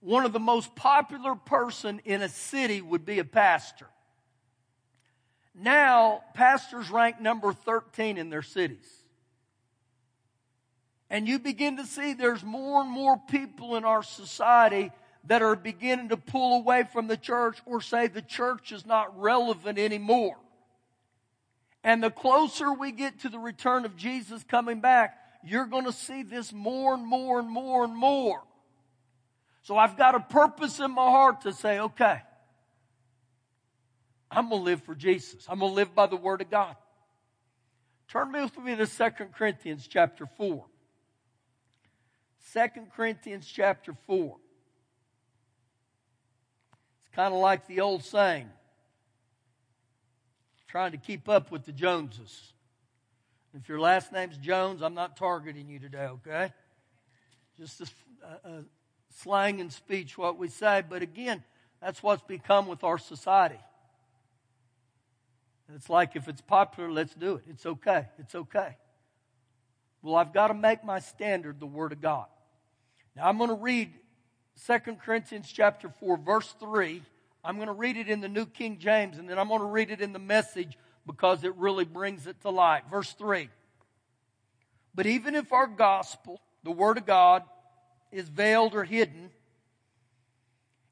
one 0.00 0.24
of 0.24 0.32
the 0.32 0.40
most 0.40 0.74
popular 0.74 1.36
person 1.36 2.00
in 2.04 2.20
a 2.20 2.28
city 2.28 2.80
would 2.80 3.04
be 3.06 3.20
a 3.20 3.24
pastor. 3.24 3.86
Now, 5.54 6.24
pastors 6.34 6.90
rank 6.90 7.20
number 7.20 7.52
13 7.52 8.18
in 8.18 8.28
their 8.28 8.42
cities. 8.42 8.97
And 11.10 11.26
you 11.26 11.38
begin 11.38 11.78
to 11.78 11.86
see 11.86 12.12
there's 12.12 12.44
more 12.44 12.82
and 12.82 12.90
more 12.90 13.16
people 13.30 13.76
in 13.76 13.84
our 13.84 14.02
society 14.02 14.92
that 15.24 15.42
are 15.42 15.56
beginning 15.56 16.10
to 16.10 16.16
pull 16.16 16.60
away 16.60 16.84
from 16.92 17.06
the 17.06 17.16
church 17.16 17.58
or 17.64 17.80
say 17.80 18.06
the 18.06 18.22
church 18.22 18.72
is 18.72 18.84
not 18.84 19.18
relevant 19.18 19.78
anymore. 19.78 20.36
And 21.82 22.02
the 22.02 22.10
closer 22.10 22.72
we 22.72 22.92
get 22.92 23.20
to 23.20 23.28
the 23.28 23.38
return 23.38 23.84
of 23.84 23.96
Jesus 23.96 24.44
coming 24.44 24.80
back, 24.80 25.16
you're 25.44 25.66
going 25.66 25.84
to 25.84 25.92
see 25.92 26.22
this 26.22 26.52
more 26.52 26.94
and 26.94 27.06
more 27.06 27.38
and 27.38 27.48
more 27.48 27.84
and 27.84 27.96
more. 27.96 28.42
So 29.62 29.76
I've 29.76 29.96
got 29.96 30.14
a 30.14 30.20
purpose 30.20 30.80
in 30.80 30.90
my 30.90 31.10
heart 31.10 31.42
to 31.42 31.52
say, 31.52 31.78
okay, 31.78 32.20
I'm 34.30 34.48
going 34.48 34.60
to 34.60 34.64
live 34.64 34.82
for 34.82 34.94
Jesus. 34.94 35.46
I'm 35.48 35.60
going 35.60 35.72
to 35.72 35.76
live 35.76 35.94
by 35.94 36.06
the 36.06 36.16
Word 36.16 36.40
of 36.42 36.50
God. 36.50 36.76
Turn 38.08 38.32
with 38.32 38.58
me 38.58 38.76
to 38.76 38.86
2 38.86 39.10
Corinthians 39.36 39.86
chapter 39.86 40.26
4. 40.36 40.64
2 42.52 42.60
Corinthians 42.94 43.46
chapter 43.46 43.94
4. 44.06 44.36
It's 47.00 47.14
kind 47.14 47.34
of 47.34 47.40
like 47.40 47.66
the 47.66 47.80
old 47.80 48.04
saying 48.04 48.48
trying 50.68 50.92
to 50.92 50.98
keep 50.98 51.28
up 51.28 51.50
with 51.50 51.64
the 51.64 51.72
Joneses. 51.72 52.52
If 53.54 53.68
your 53.68 53.80
last 53.80 54.12
name's 54.12 54.36
Jones, 54.36 54.82
I'm 54.82 54.94
not 54.94 55.16
targeting 55.16 55.68
you 55.68 55.78
today, 55.78 56.06
okay? 56.06 56.52
Just 57.56 57.80
a, 57.80 57.86
a, 58.22 58.50
a 58.50 58.64
slang 59.16 59.60
and 59.60 59.72
speech, 59.72 60.18
what 60.18 60.38
we 60.38 60.48
say. 60.48 60.82
But 60.88 61.02
again, 61.02 61.42
that's 61.80 62.02
what's 62.02 62.22
become 62.22 62.66
with 62.66 62.84
our 62.84 62.98
society. 62.98 63.58
it's 65.74 65.88
like 65.88 66.14
if 66.14 66.28
it's 66.28 66.42
popular, 66.42 66.92
let's 66.92 67.14
do 67.14 67.36
it. 67.36 67.44
It's 67.48 67.64
okay. 67.64 68.06
It's 68.18 68.34
okay. 68.34 68.76
Well, 70.02 70.16
I've 70.16 70.32
got 70.32 70.48
to 70.48 70.54
make 70.54 70.84
my 70.84 71.00
standard 71.00 71.58
the 71.58 71.66
Word 71.66 71.92
of 71.92 72.00
God. 72.00 72.26
Now 73.16 73.28
I'm 73.28 73.36
going 73.36 73.50
to 73.50 73.56
read 73.56 73.92
2 74.66 74.78
Corinthians 75.04 75.50
chapter 75.52 75.88
4 75.88 76.18
verse 76.18 76.54
3. 76.60 77.02
I'm 77.44 77.56
going 77.56 77.68
to 77.68 77.72
read 77.72 77.96
it 77.96 78.08
in 78.08 78.20
the 78.20 78.28
New 78.28 78.46
King 78.46 78.78
James 78.78 79.18
and 79.18 79.28
then 79.28 79.38
I'm 79.38 79.48
going 79.48 79.60
to 79.60 79.66
read 79.66 79.90
it 79.90 80.00
in 80.00 80.12
the 80.12 80.18
message 80.18 80.78
because 81.06 81.42
it 81.42 81.54
really 81.56 81.84
brings 81.84 82.26
it 82.26 82.40
to 82.42 82.50
light. 82.50 82.82
Verse 82.90 83.12
3. 83.14 83.48
But 84.94 85.06
even 85.06 85.34
if 85.34 85.52
our 85.52 85.66
gospel, 85.66 86.40
the 86.62 86.70
word 86.70 86.98
of 86.98 87.06
God, 87.06 87.42
is 88.12 88.28
veiled 88.28 88.74
or 88.74 88.84
hidden, 88.84 89.30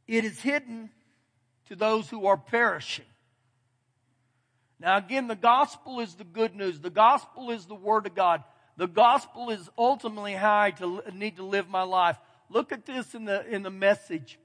it 0.06 0.24
is 0.24 0.40
hidden 0.40 0.90
to 1.68 1.76
those 1.76 2.08
who 2.08 2.26
are 2.26 2.36
perishing. 2.36 3.04
Now 4.78 4.96
again, 4.96 5.26
the 5.26 5.36
gospel 5.36 6.00
is 6.00 6.14
the 6.14 6.24
good 6.24 6.54
news. 6.54 6.80
The 6.80 6.90
gospel 6.90 7.50
is 7.50 7.66
the 7.66 7.74
word 7.74 8.06
of 8.06 8.14
God. 8.14 8.42
The 8.76 8.86
gospel 8.86 9.50
is 9.50 9.70
ultimately 9.78 10.34
how 10.34 10.60
I 10.60 10.70
to, 10.72 11.02
need 11.14 11.36
to 11.36 11.44
live 11.44 11.68
my 11.68 11.82
life. 11.82 12.18
Look 12.50 12.72
at 12.72 12.84
this 12.84 13.14
in 13.14 13.24
the, 13.24 13.46
in 13.46 13.62
the 13.62 13.70
message. 13.70 14.38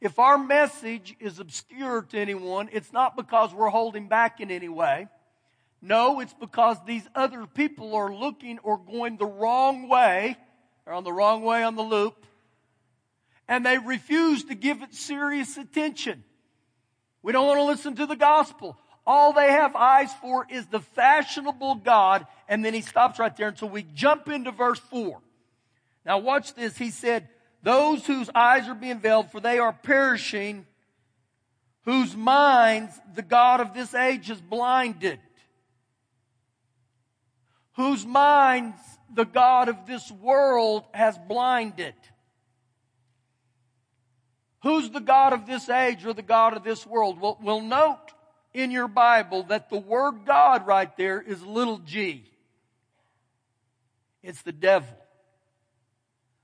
If 0.00 0.18
our 0.18 0.38
message 0.38 1.14
is 1.20 1.38
obscure 1.38 2.02
to 2.02 2.18
anyone, 2.18 2.68
it's 2.72 2.92
not 2.92 3.16
because 3.16 3.54
we're 3.54 3.68
holding 3.68 4.08
back 4.08 4.40
in 4.40 4.50
any 4.50 4.68
way. 4.68 5.08
No, 5.82 6.20
it's 6.20 6.34
because 6.34 6.76
these 6.84 7.06
other 7.14 7.46
people 7.46 7.94
are 7.94 8.12
looking 8.12 8.58
or 8.60 8.78
going 8.78 9.16
the 9.16 9.26
wrong 9.26 9.88
way. 9.88 10.36
They're 10.84 10.94
on 10.94 11.04
the 11.04 11.12
wrong 11.12 11.42
way 11.42 11.62
on 11.62 11.76
the 11.76 11.82
loop. 11.82 12.26
And 13.46 13.64
they 13.64 13.78
refuse 13.78 14.44
to 14.44 14.54
give 14.54 14.82
it 14.82 14.94
serious 14.94 15.56
attention. 15.56 16.24
We 17.22 17.32
don't 17.32 17.46
want 17.46 17.58
to 17.58 17.64
listen 17.64 17.96
to 17.96 18.06
the 18.06 18.16
gospel. 18.16 18.76
All 19.06 19.32
they 19.32 19.50
have 19.50 19.74
eyes 19.74 20.12
for 20.20 20.46
is 20.50 20.66
the 20.66 20.80
fashionable 20.80 21.76
God. 21.76 22.26
And 22.48 22.64
then 22.64 22.74
he 22.74 22.82
stops 22.82 23.18
right 23.18 23.34
there. 23.36 23.48
until 23.48 23.68
we 23.68 23.82
jump 23.82 24.28
into 24.28 24.50
verse 24.50 24.78
4. 24.78 25.20
Now 26.04 26.18
watch 26.18 26.54
this. 26.54 26.76
He 26.76 26.90
said, 26.90 27.28
Those 27.62 28.06
whose 28.06 28.30
eyes 28.34 28.68
are 28.68 28.74
being 28.74 29.00
veiled, 29.00 29.30
for 29.30 29.40
they 29.40 29.58
are 29.58 29.72
perishing, 29.72 30.66
whose 31.84 32.16
minds 32.16 32.98
the 33.14 33.22
God 33.22 33.60
of 33.60 33.74
this 33.74 33.94
age 33.94 34.28
has 34.28 34.40
blinded. 34.40 35.20
Whose 37.76 38.04
minds 38.04 38.78
the 39.12 39.24
God 39.24 39.68
of 39.68 39.86
this 39.86 40.10
world 40.10 40.84
has 40.92 41.18
blinded. 41.18 41.94
Who's 44.62 44.90
the 44.90 45.00
God 45.00 45.32
of 45.32 45.46
this 45.46 45.68
age 45.68 46.04
or 46.04 46.12
the 46.12 46.22
God 46.22 46.56
of 46.56 46.64
this 46.64 46.86
world? 46.86 47.20
Well, 47.20 47.38
we'll 47.40 47.62
note 47.62 48.12
in 48.52 48.70
your 48.70 48.88
Bible 48.88 49.44
that 49.44 49.70
the 49.70 49.78
word 49.78 50.26
God 50.26 50.66
right 50.66 50.94
there 50.96 51.20
is 51.20 51.42
little 51.42 51.78
g. 51.78 52.24
It's 54.22 54.42
the 54.42 54.52
devil. 54.52 54.96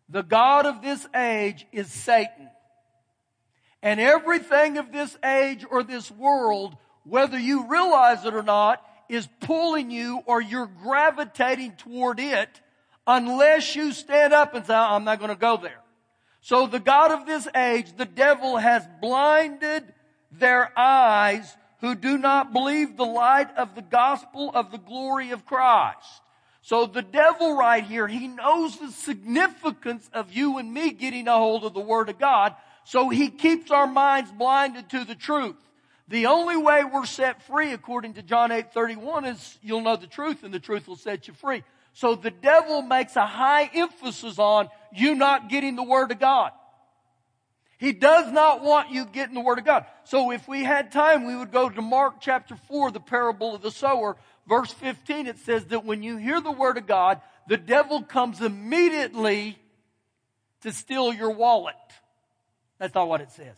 The 0.09 0.23
God 0.23 0.67
of 0.67 0.83
this 0.83 1.07
age 1.15 1.67
is 1.73 1.91
Satan. 1.91 2.49
And 3.83 4.01
everything 4.01 4.79
of 4.79 4.93
this 4.93 5.17
age 5.25 5.65
or 5.69 5.83
this 5.83 6.11
world, 6.11 6.77
whether 7.05 7.39
you 7.39 7.69
realize 7.69 8.25
it 8.25 8.35
or 8.35 8.43
not, 8.43 8.83
is 9.09 9.29
pulling 9.41 9.91
you 9.91 10.23
or 10.27 10.41
you're 10.41 10.71
gravitating 10.83 11.73
toward 11.77 12.19
it 12.19 12.61
unless 13.07 13.77
you 13.77 13.93
stand 13.93 14.33
up 14.33 14.55
and 14.55 14.67
say, 14.67 14.75
I'm 14.75 15.05
not 15.05 15.19
going 15.19 15.31
to 15.31 15.37
go 15.37 15.57
there. 15.57 15.81
So 16.41 16.67
the 16.67 16.81
God 16.81 17.11
of 17.11 17.27
this 17.27 17.47
age, 17.55 17.97
the 17.97 18.05
devil 18.05 18.57
has 18.57 18.87
blinded 19.01 19.93
their 20.31 20.73
eyes 20.77 21.57
who 21.81 21.95
do 21.95 22.19
not 22.19 22.53
believe 22.53 22.97
the 22.97 23.05
light 23.05 23.55
of 23.57 23.75
the 23.75 23.83
gospel 23.83 24.51
of 24.55 24.71
the 24.71 24.79
glory 24.79 25.31
of 25.31 25.45
Christ. 25.45 26.23
So 26.63 26.87
the 26.87 27.03
devil 27.03 27.57
right 27.57 27.85
here, 27.85 28.09
he 28.09 28.27
knows 28.27 28.79
the 28.79 28.91
significance 28.91 30.09
of 30.13 30.33
you 30.33 30.59
and 30.59 30.73
me 30.73 30.91
getting 30.91 31.29
a 31.29 31.37
hold 31.37 31.65
of 31.65 31.75
the 31.75 31.81
Word 31.81 32.09
of 32.09 32.19
God, 32.19 32.55
so 32.85 33.09
he 33.09 33.29
keeps 33.29 33.71
our 33.71 33.87
minds 33.87 34.33
blinded 34.33 34.91
to 34.91 35.05
the 35.05 35.15
truth. 35.15 35.57
The 36.09 36.27
only 36.27 36.57
way 36.57 36.85
we're 36.85 37.05
set 37.05 37.43
free, 37.43 37.73
according 37.73 38.15
to 38.15 38.23
John 38.23 38.53
8 38.53 38.73
31, 38.73 39.25
is 39.27 39.59
you'll 39.63 39.81
know 39.83 39.97
the 39.97 40.07
truth 40.07 40.45
and 40.45 40.55
the 40.55 40.61
truth 40.61 40.87
will 40.87 40.97
set 40.97 41.29
you 41.29 41.35
free. 41.35 41.65
So 41.93 42.15
the 42.15 42.31
devil 42.31 42.83
makes 42.83 43.17
a 43.17 43.27
high 43.27 43.71
emphasis 43.73 44.39
on 44.39 44.69
you 44.93 45.15
not 45.15 45.49
getting 45.49 45.77
the 45.77 45.83
Word 45.83 46.13
of 46.13 46.19
God. 46.21 46.53
He 47.79 47.93
does 47.93 48.33
not 48.33 48.63
want 48.63 48.91
you 48.91 49.05
getting 49.05 49.35
the 49.35 49.41
Word 49.41 49.59
of 49.59 49.65
God. 49.65 49.85
So 50.05 50.31
if 50.31 50.49
we 50.49 50.65
had 50.65 50.93
time, 50.93 51.27
we 51.27 51.37
would 51.37 51.53
go 51.53 51.69
to 51.69 51.83
Mark 51.83 52.17
chapter 52.21 52.57
4, 52.69 52.91
the 52.91 53.01
parable 53.01 53.55
of 53.55 53.63
the 53.63 53.71
sower. 53.71 54.17
Verse 54.49 54.73
15, 54.73 55.27
it 55.27 55.39
says 55.39 55.67
that 55.67 55.85
when 55.85 56.03
you 56.03 56.17
hear 56.17 56.41
the 56.41 56.53
Word 56.53 56.79
of 56.79 56.87
God, 56.87 57.21
the 57.49 57.59
devil 57.59 58.03
comes 58.03 58.41
immediately 58.41 59.59
to 60.63 60.73
steal 60.73 61.13
your 61.13 61.31
wallet. 61.31 61.75
That's 62.79 62.95
not 62.95 63.09
what 63.09 63.21
it 63.21 63.31
says. 63.31 63.57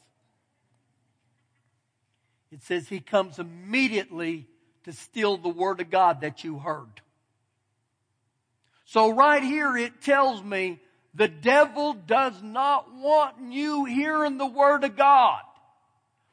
It 2.50 2.62
says 2.62 2.88
he 2.88 3.00
comes 3.00 3.38
immediately 3.38 4.48
to 4.85 4.92
steal 4.92 5.37
the 5.37 5.48
Word 5.48 5.81
of 5.81 5.90
God 5.90 6.22
that 6.22 6.42
you 6.42 6.59
heard. 6.59 7.02
So 8.85 9.11
right 9.11 9.42
here 9.42 9.76
it 9.76 10.00
tells 10.00 10.42
me 10.42 10.81
the 11.14 11.29
devil 11.29 11.94
does 11.94 12.42
not 12.42 12.94
want 12.94 13.37
you 13.53 13.85
hearing 13.85 14.38
the 14.38 14.47
Word 14.47 14.85
of 14.85 14.97
God. 14.97 15.40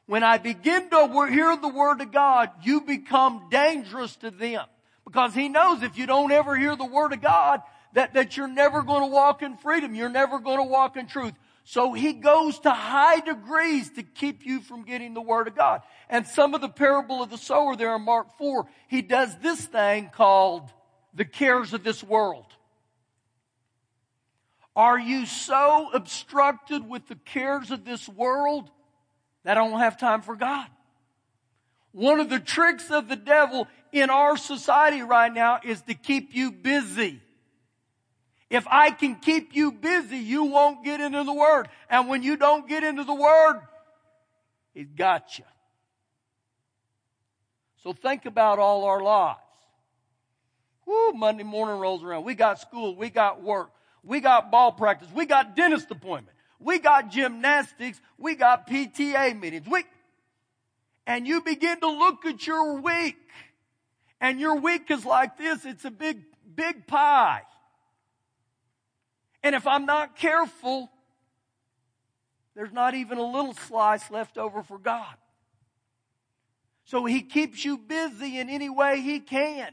When 0.06 0.22
I 0.22 0.38
begin 0.38 0.88
to 0.90 1.26
hear 1.28 1.56
the 1.56 1.68
Word 1.68 2.00
of 2.00 2.12
God, 2.12 2.50
you 2.62 2.82
become 2.82 3.48
dangerous 3.50 4.14
to 4.16 4.30
them. 4.30 4.64
Because 5.04 5.34
he 5.34 5.48
knows 5.48 5.82
if 5.82 5.98
you 5.98 6.06
don't 6.06 6.32
ever 6.32 6.56
hear 6.56 6.76
the 6.76 6.84
Word 6.84 7.12
of 7.12 7.20
God, 7.20 7.60
that, 7.94 8.14
that 8.14 8.36
you're 8.36 8.46
never 8.46 8.82
going 8.82 9.02
to 9.02 9.08
walk 9.08 9.42
in 9.42 9.56
freedom. 9.56 9.94
You're 9.94 10.08
never 10.08 10.38
going 10.38 10.58
to 10.58 10.64
walk 10.64 10.96
in 10.96 11.06
truth. 11.06 11.32
So 11.64 11.92
he 11.92 12.12
goes 12.12 12.60
to 12.60 12.70
high 12.70 13.20
degrees 13.20 13.90
to 13.94 14.04
keep 14.04 14.46
you 14.46 14.60
from 14.60 14.84
getting 14.84 15.14
the 15.14 15.20
Word 15.20 15.48
of 15.48 15.56
God. 15.56 15.80
And 16.08 16.26
some 16.26 16.54
of 16.54 16.60
the 16.60 16.68
parable 16.68 17.22
of 17.22 17.30
the 17.30 17.38
sower 17.38 17.74
there 17.74 17.96
in 17.96 18.02
Mark 18.02 18.38
4, 18.38 18.66
he 18.86 19.02
does 19.02 19.36
this 19.38 19.64
thing 19.64 20.10
called 20.14 20.70
the 21.14 21.24
cares 21.24 21.72
of 21.72 21.82
this 21.82 22.04
world. 22.04 22.46
Are 24.76 24.98
you 24.98 25.24
so 25.24 25.90
obstructed 25.94 26.86
with 26.86 27.08
the 27.08 27.14
cares 27.14 27.70
of 27.70 27.86
this 27.86 28.06
world 28.06 28.70
that 29.42 29.56
I 29.56 29.66
don't 29.66 29.80
have 29.80 29.98
time 29.98 30.20
for 30.20 30.36
God? 30.36 30.66
One 31.92 32.20
of 32.20 32.28
the 32.28 32.38
tricks 32.38 32.90
of 32.90 33.08
the 33.08 33.16
devil 33.16 33.66
in 33.90 34.10
our 34.10 34.36
society 34.36 35.00
right 35.00 35.32
now 35.32 35.60
is 35.64 35.80
to 35.82 35.94
keep 35.94 36.34
you 36.34 36.52
busy. 36.52 37.22
If 38.50 38.66
I 38.70 38.90
can 38.90 39.16
keep 39.16 39.56
you 39.56 39.72
busy, 39.72 40.18
you 40.18 40.44
won't 40.44 40.84
get 40.84 41.00
into 41.00 41.24
the 41.24 41.32
Word. 41.32 41.68
And 41.88 42.06
when 42.06 42.22
you 42.22 42.36
don't 42.36 42.68
get 42.68 42.84
into 42.84 43.02
the 43.02 43.14
Word, 43.14 43.62
He's 44.74 44.90
got 44.94 45.38
you. 45.38 45.44
So 47.82 47.94
think 47.94 48.26
about 48.26 48.58
all 48.58 48.84
our 48.84 49.02
lives. 49.02 49.40
Woo, 50.84 51.12
Monday 51.12 51.44
morning 51.44 51.80
rolls 51.80 52.04
around. 52.04 52.24
We 52.24 52.34
got 52.34 52.60
school, 52.60 52.94
we 52.94 53.08
got 53.08 53.42
work, 53.42 53.70
we 54.06 54.20
got 54.20 54.50
ball 54.50 54.72
practice. 54.72 55.08
We 55.12 55.26
got 55.26 55.56
dentist 55.56 55.90
appointment. 55.90 56.36
We 56.60 56.78
got 56.78 57.10
gymnastics. 57.10 58.00
We 58.16 58.36
got 58.36 58.68
PTA 58.68 59.38
meetings. 59.38 59.66
We, 59.68 59.84
and 61.06 61.26
you 61.26 61.42
begin 61.42 61.80
to 61.80 61.88
look 61.88 62.24
at 62.24 62.46
your 62.46 62.80
week. 62.80 63.16
And 64.20 64.40
your 64.40 64.56
week 64.56 64.90
is 64.90 65.04
like 65.04 65.36
this. 65.36 65.64
It's 65.66 65.84
a 65.84 65.90
big, 65.90 66.22
big 66.54 66.86
pie. 66.86 67.42
And 69.42 69.54
if 69.54 69.66
I'm 69.66 69.86
not 69.86 70.16
careful, 70.16 70.90
there's 72.54 72.72
not 72.72 72.94
even 72.94 73.18
a 73.18 73.24
little 73.24 73.54
slice 73.54 74.10
left 74.10 74.38
over 74.38 74.62
for 74.62 74.78
God. 74.78 75.14
So 76.84 77.04
he 77.04 77.22
keeps 77.22 77.64
you 77.64 77.76
busy 77.76 78.38
in 78.38 78.48
any 78.48 78.70
way 78.70 79.00
he 79.00 79.18
can. 79.18 79.70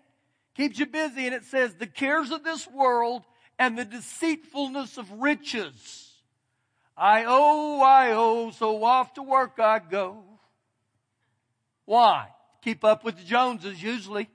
Keeps 0.56 0.80
you 0.80 0.88
busy. 0.88 1.28
And 1.28 1.36
it 1.36 1.46
says, 1.46 1.76
the 1.76 1.88
cares 1.88 2.32
of 2.32 2.44
this 2.44 2.68
world 2.68 3.24
and 3.60 3.78
the 3.78 3.86
deceitfulness 3.86 4.98
of 4.98 5.12
riches. 5.12 6.12
I 6.96 7.26
owe, 7.26 7.82
I 7.82 8.12
owe, 8.12 8.52
so 8.52 8.84
off 8.84 9.14
to 9.16 9.24
work 9.24 9.60
I 9.60 9.80
go. 9.80 10.24
Why? 11.86 12.28
Keep 12.64 12.84
up 12.84 13.04
with 13.04 13.18
the 13.18 13.24
Joneses 13.24 13.82
usually. 13.82 14.30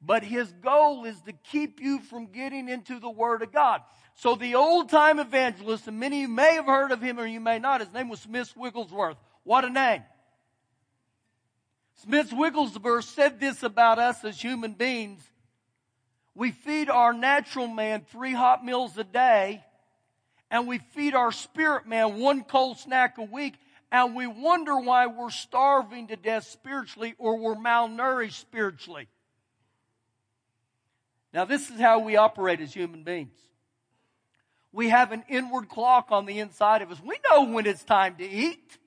But 0.00 0.22
his 0.22 0.52
goal 0.52 1.04
is 1.04 1.20
to 1.22 1.32
keep 1.32 1.80
you 1.80 2.00
from 2.00 2.26
getting 2.26 2.68
into 2.68 3.00
the 3.00 3.10
Word 3.10 3.42
of 3.42 3.52
God. 3.52 3.80
So 4.16 4.34
the 4.34 4.54
old 4.54 4.90
time 4.90 5.18
evangelist, 5.18 5.88
and 5.88 5.98
many 5.98 6.22
of 6.24 6.28
you 6.30 6.34
may 6.34 6.54
have 6.54 6.66
heard 6.66 6.92
of 6.92 7.00
him 7.00 7.18
or 7.18 7.26
you 7.26 7.40
may 7.40 7.58
not, 7.58 7.80
his 7.80 7.92
name 7.92 8.08
was 8.08 8.20
Smith 8.20 8.54
Wigglesworth. 8.56 9.16
What 9.44 9.64
a 9.64 9.70
name. 9.70 10.02
Smith 12.02 12.32
Wigglesworth 12.32 13.04
said 13.04 13.40
this 13.40 13.62
about 13.62 13.98
us 13.98 14.24
as 14.24 14.40
human 14.40 14.72
beings 14.72 15.22
we 16.34 16.50
feed 16.50 16.90
our 16.90 17.12
natural 17.12 17.68
man 17.68 18.04
three 18.10 18.32
hot 18.32 18.64
meals 18.64 18.96
a 18.98 19.04
day, 19.04 19.64
and 20.50 20.66
we 20.66 20.78
feed 20.78 21.14
our 21.14 21.32
spirit 21.32 21.86
man 21.86 22.18
one 22.18 22.42
cold 22.42 22.78
snack 22.78 23.18
a 23.18 23.22
week, 23.22 23.54
and 23.92 24.14
we 24.14 24.26
wonder 24.26 24.78
why 24.78 25.06
we're 25.06 25.30
starving 25.30 26.08
to 26.08 26.16
death 26.16 26.44
spiritually 26.44 27.14
or 27.18 27.38
we're 27.38 27.54
malnourished 27.54 28.40
spiritually. 28.40 29.08
Now, 31.32 31.44
this 31.44 31.70
is 31.70 31.80
how 31.80 32.00
we 32.00 32.16
operate 32.16 32.60
as 32.60 32.72
human 32.72 33.02
beings. 33.02 33.34
We 34.72 34.88
have 34.88 35.12
an 35.12 35.24
inward 35.28 35.68
clock 35.68 36.08
on 36.10 36.26
the 36.26 36.40
inside 36.40 36.82
of 36.82 36.90
us. 36.90 37.00
We 37.00 37.18
know 37.30 37.44
when 37.44 37.66
it's 37.66 37.84
time 37.84 38.16
to 38.16 38.28
eat. 38.28 38.78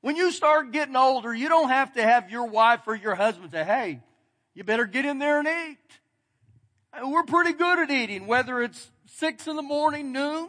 When 0.00 0.16
you 0.16 0.30
start 0.30 0.70
getting 0.70 0.94
older, 0.94 1.34
you 1.34 1.48
don't 1.48 1.68
have 1.68 1.94
to 1.94 2.02
have 2.02 2.30
your 2.30 2.46
wife 2.46 2.82
or 2.86 2.94
your 2.94 3.14
husband 3.14 3.52
say, 3.52 3.64
hey, 3.64 4.00
you 4.54 4.62
better 4.62 4.84
get 4.84 5.04
in 5.04 5.18
there 5.18 5.40
and 5.40 5.48
eat. 5.48 5.78
We're 7.02 7.24
pretty 7.24 7.52
good 7.52 7.78
at 7.78 7.90
eating, 7.90 8.26
whether 8.26 8.62
it's 8.62 8.90
six 9.06 9.46
in 9.48 9.56
the 9.56 9.62
morning, 9.62 10.12
noon, 10.12 10.48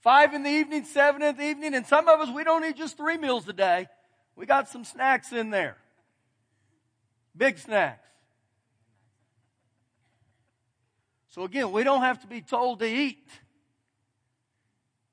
five 0.00 0.34
in 0.34 0.42
the 0.42 0.50
evening, 0.50 0.84
seven 0.84 1.22
in 1.22 1.36
the 1.36 1.44
evening, 1.44 1.74
and 1.74 1.86
some 1.86 2.08
of 2.08 2.20
us, 2.20 2.28
we 2.34 2.44
don't 2.44 2.64
eat 2.64 2.76
just 2.76 2.96
three 2.96 3.16
meals 3.16 3.48
a 3.48 3.52
day. 3.52 3.86
We 4.36 4.46
got 4.46 4.68
some 4.68 4.84
snacks 4.84 5.32
in 5.32 5.50
there. 5.50 5.76
Big 7.36 7.58
snacks. 7.58 8.06
So 11.28 11.42
again, 11.42 11.72
we 11.72 11.82
don't 11.82 12.02
have 12.02 12.20
to 12.20 12.26
be 12.26 12.40
told 12.40 12.80
to 12.80 12.86
eat. 12.86 13.28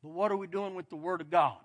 But 0.03 0.09
what 0.09 0.31
are 0.31 0.37
we 0.37 0.47
doing 0.47 0.75
with 0.75 0.89
the 0.89 0.95
Word 0.95 1.21
of 1.21 1.29
God? 1.29 1.57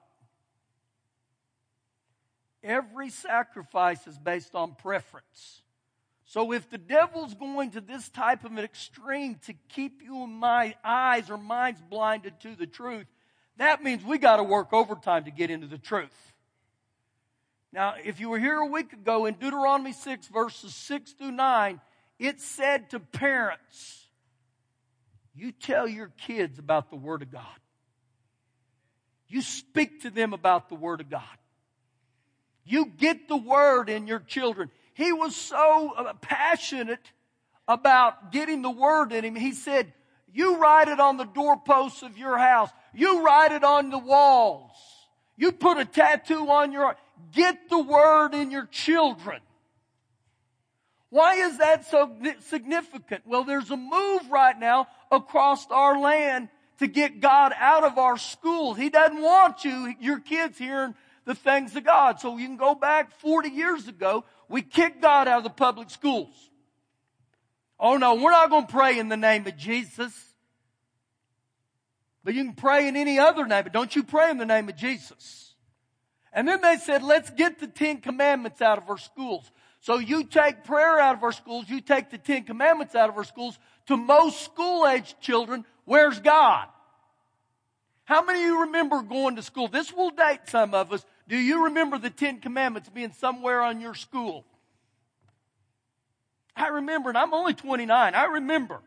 Every 2.62 3.10
sacrifice 3.10 4.06
is 4.06 4.18
based 4.18 4.54
on 4.54 4.74
preference. 4.74 5.62
So 6.26 6.52
if 6.52 6.68
the 6.68 6.78
devil's 6.78 7.34
going 7.34 7.70
to 7.72 7.80
this 7.80 8.08
type 8.08 8.44
of 8.44 8.52
an 8.52 8.58
extreme 8.58 9.36
to 9.46 9.54
keep 9.68 10.02
you 10.02 10.24
and 10.24 10.34
my 10.34 10.74
eyes 10.84 11.30
or 11.30 11.38
minds 11.38 11.80
blinded 11.88 12.40
to 12.40 12.56
the 12.56 12.66
truth, 12.66 13.06
that 13.58 13.82
means 13.82 14.04
we 14.04 14.18
got 14.18 14.36
to 14.36 14.42
work 14.42 14.72
overtime 14.72 15.24
to 15.24 15.30
get 15.30 15.50
into 15.50 15.68
the 15.68 15.78
truth. 15.78 16.32
Now, 17.72 17.94
if 18.04 18.18
you 18.18 18.28
were 18.28 18.40
here 18.40 18.58
a 18.58 18.66
week 18.66 18.92
ago 18.92 19.26
in 19.26 19.34
Deuteronomy 19.34 19.92
6 19.92 20.26
verses 20.28 20.74
6 20.74 21.12
through 21.12 21.32
9, 21.32 21.80
it 22.18 22.40
said 22.40 22.90
to 22.90 22.98
parents, 23.00 24.06
you 25.34 25.52
tell 25.52 25.86
your 25.86 26.08
kids 26.26 26.58
about 26.58 26.90
the 26.90 26.96
Word 26.96 27.22
of 27.22 27.30
God. 27.30 27.44
You 29.28 29.42
speak 29.42 30.02
to 30.02 30.10
them 30.10 30.32
about 30.32 30.68
the 30.68 30.74
Word 30.74 31.00
of 31.00 31.10
God. 31.10 31.22
You 32.64 32.86
get 32.86 33.28
the 33.28 33.36
Word 33.36 33.88
in 33.88 34.06
your 34.06 34.20
children. 34.20 34.70
He 34.96 35.12
was 35.12 35.36
so 35.36 35.92
uh, 35.94 36.14
passionate 36.22 37.12
about 37.68 38.32
getting 38.32 38.62
the 38.62 38.70
word 38.70 39.12
in 39.12 39.24
him. 39.24 39.34
He 39.34 39.52
said, 39.52 39.92
you 40.32 40.56
write 40.56 40.88
it 40.88 40.98
on 40.98 41.18
the 41.18 41.24
doorposts 41.24 42.02
of 42.02 42.16
your 42.16 42.38
house. 42.38 42.70
You 42.94 43.22
write 43.22 43.52
it 43.52 43.62
on 43.62 43.90
the 43.90 43.98
walls. 43.98 44.70
You 45.36 45.52
put 45.52 45.76
a 45.76 45.84
tattoo 45.84 46.48
on 46.48 46.72
your, 46.72 46.96
get 47.32 47.68
the 47.68 47.78
word 47.78 48.32
in 48.32 48.50
your 48.50 48.64
children. 48.64 49.40
Why 51.10 51.34
is 51.34 51.58
that 51.58 51.84
so 51.84 52.16
significant? 52.40 53.26
Well, 53.26 53.44
there's 53.44 53.70
a 53.70 53.76
move 53.76 54.22
right 54.30 54.58
now 54.58 54.88
across 55.12 55.66
our 55.70 56.00
land 56.00 56.48
to 56.78 56.86
get 56.86 57.20
God 57.20 57.52
out 57.58 57.84
of 57.84 57.98
our 57.98 58.16
schools. 58.16 58.78
He 58.78 58.88
doesn't 58.88 59.20
want 59.20 59.62
you, 59.62 59.94
your 60.00 60.20
kids 60.20 60.56
hearing 60.56 60.94
the 61.26 61.34
things 61.34 61.76
of 61.76 61.84
God. 61.84 62.18
So 62.20 62.38
you 62.38 62.46
can 62.46 62.56
go 62.56 62.74
back 62.74 63.10
40 63.20 63.50
years 63.50 63.86
ago, 63.86 64.24
we 64.48 64.62
kicked 64.62 65.02
God 65.02 65.28
out 65.28 65.38
of 65.38 65.44
the 65.44 65.50
public 65.50 65.90
schools. 65.90 66.32
Oh 67.78 67.98
no, 67.98 68.14
we're 68.14 68.30
not 68.30 68.48
going 68.48 68.66
to 68.66 68.72
pray 68.72 68.98
in 68.98 69.10
the 69.10 69.16
name 69.18 69.46
of 69.46 69.56
Jesus. 69.58 70.14
But 72.24 72.34
you 72.34 72.44
can 72.44 72.54
pray 72.54 72.88
in 72.88 72.96
any 72.96 73.18
other 73.18 73.46
name, 73.46 73.64
but 73.64 73.72
don't 73.72 73.94
you 73.94 74.02
pray 74.02 74.30
in 74.30 74.38
the 74.38 74.46
name 74.46 74.68
of 74.68 74.76
Jesus. 74.76 75.54
And 76.32 76.48
then 76.48 76.60
they 76.60 76.76
said, 76.76 77.02
let's 77.02 77.30
get 77.30 77.60
the 77.60 77.66
Ten 77.66 77.98
Commandments 77.98 78.62
out 78.62 78.78
of 78.78 78.88
our 78.88 78.98
schools. 78.98 79.50
So 79.80 79.98
you 79.98 80.24
take 80.24 80.64
prayer 80.64 80.98
out 80.98 81.16
of 81.16 81.22
our 81.22 81.32
schools, 81.32 81.66
you 81.68 81.80
take 81.80 82.10
the 82.10 82.18
Ten 82.18 82.44
Commandments 82.44 82.94
out 82.94 83.08
of 83.08 83.16
our 83.16 83.24
schools. 83.24 83.58
To 83.86 83.96
most 83.96 84.42
school 84.42 84.86
age 84.86 85.14
children, 85.20 85.64
where's 85.84 86.18
God? 86.18 86.66
How 88.04 88.24
many 88.24 88.40
of 88.40 88.46
you 88.46 88.60
remember 88.62 89.02
going 89.02 89.36
to 89.36 89.42
school? 89.42 89.68
This 89.68 89.92
will 89.92 90.10
date 90.10 90.40
some 90.46 90.74
of 90.74 90.92
us. 90.92 91.04
Do 91.28 91.36
you 91.36 91.64
remember 91.64 91.98
the 91.98 92.10
Ten 92.10 92.40
Commandments 92.40 92.88
being 92.88 93.12
somewhere 93.12 93.60
on 93.62 93.80
your 93.80 93.94
school? 93.94 94.44
I 96.54 96.68
remember, 96.68 97.10
and 97.10 97.18
I'm 97.18 97.34
only 97.34 97.54
29. 97.54 98.14
I 98.14 98.24
remember. 98.24 98.80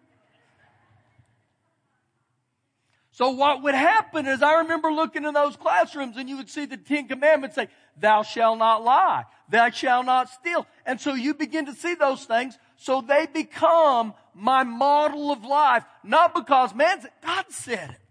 So 3.11 3.31
what 3.31 3.63
would 3.63 3.75
happen 3.75 4.25
is 4.27 4.41
I 4.41 4.59
remember 4.59 4.91
looking 4.93 5.25
in 5.25 5.33
those 5.33 5.57
classrooms 5.57 6.15
and 6.15 6.29
you 6.29 6.37
would 6.37 6.49
see 6.49 6.65
the 6.65 6.77
Ten 6.77 7.05
Commandments 7.05 7.57
say, 7.57 7.67
thou 7.97 8.23
shalt 8.23 8.57
not 8.59 8.81
lie, 8.81 9.25
thou 9.49 9.69
shalt 9.71 10.05
not 10.05 10.29
steal. 10.29 10.65
And 10.85 11.01
so 11.01 11.13
you 11.13 11.33
begin 11.33 11.65
to 11.65 11.73
see 11.73 11.95
those 11.95 12.23
things. 12.23 12.57
So 12.77 13.01
they 13.01 13.25
become 13.25 14.13
my 14.33 14.63
model 14.63 15.33
of 15.33 15.43
life, 15.43 15.83
not 16.01 16.33
because 16.33 16.73
man, 16.73 17.01
said, 17.01 17.11
God 17.21 17.45
said 17.49 17.89
it. 17.89 18.08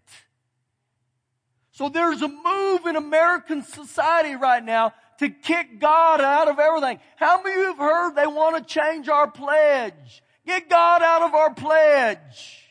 So 1.78 1.88
there's 1.88 2.22
a 2.22 2.28
move 2.28 2.86
in 2.86 2.96
American 2.96 3.62
society 3.62 4.34
right 4.34 4.64
now 4.64 4.94
to 5.20 5.30
kick 5.30 5.78
God 5.78 6.20
out 6.20 6.48
of 6.48 6.58
everything. 6.58 6.98
How 7.14 7.40
many 7.40 7.52
of 7.52 7.56
you 7.56 7.66
have 7.66 7.78
heard 7.78 8.14
they 8.16 8.26
want 8.26 8.56
to 8.56 8.64
change 8.64 9.08
our 9.08 9.30
pledge? 9.30 10.24
Get 10.44 10.68
God 10.68 11.02
out 11.02 11.22
of 11.22 11.34
our 11.34 11.54
pledge. 11.54 12.66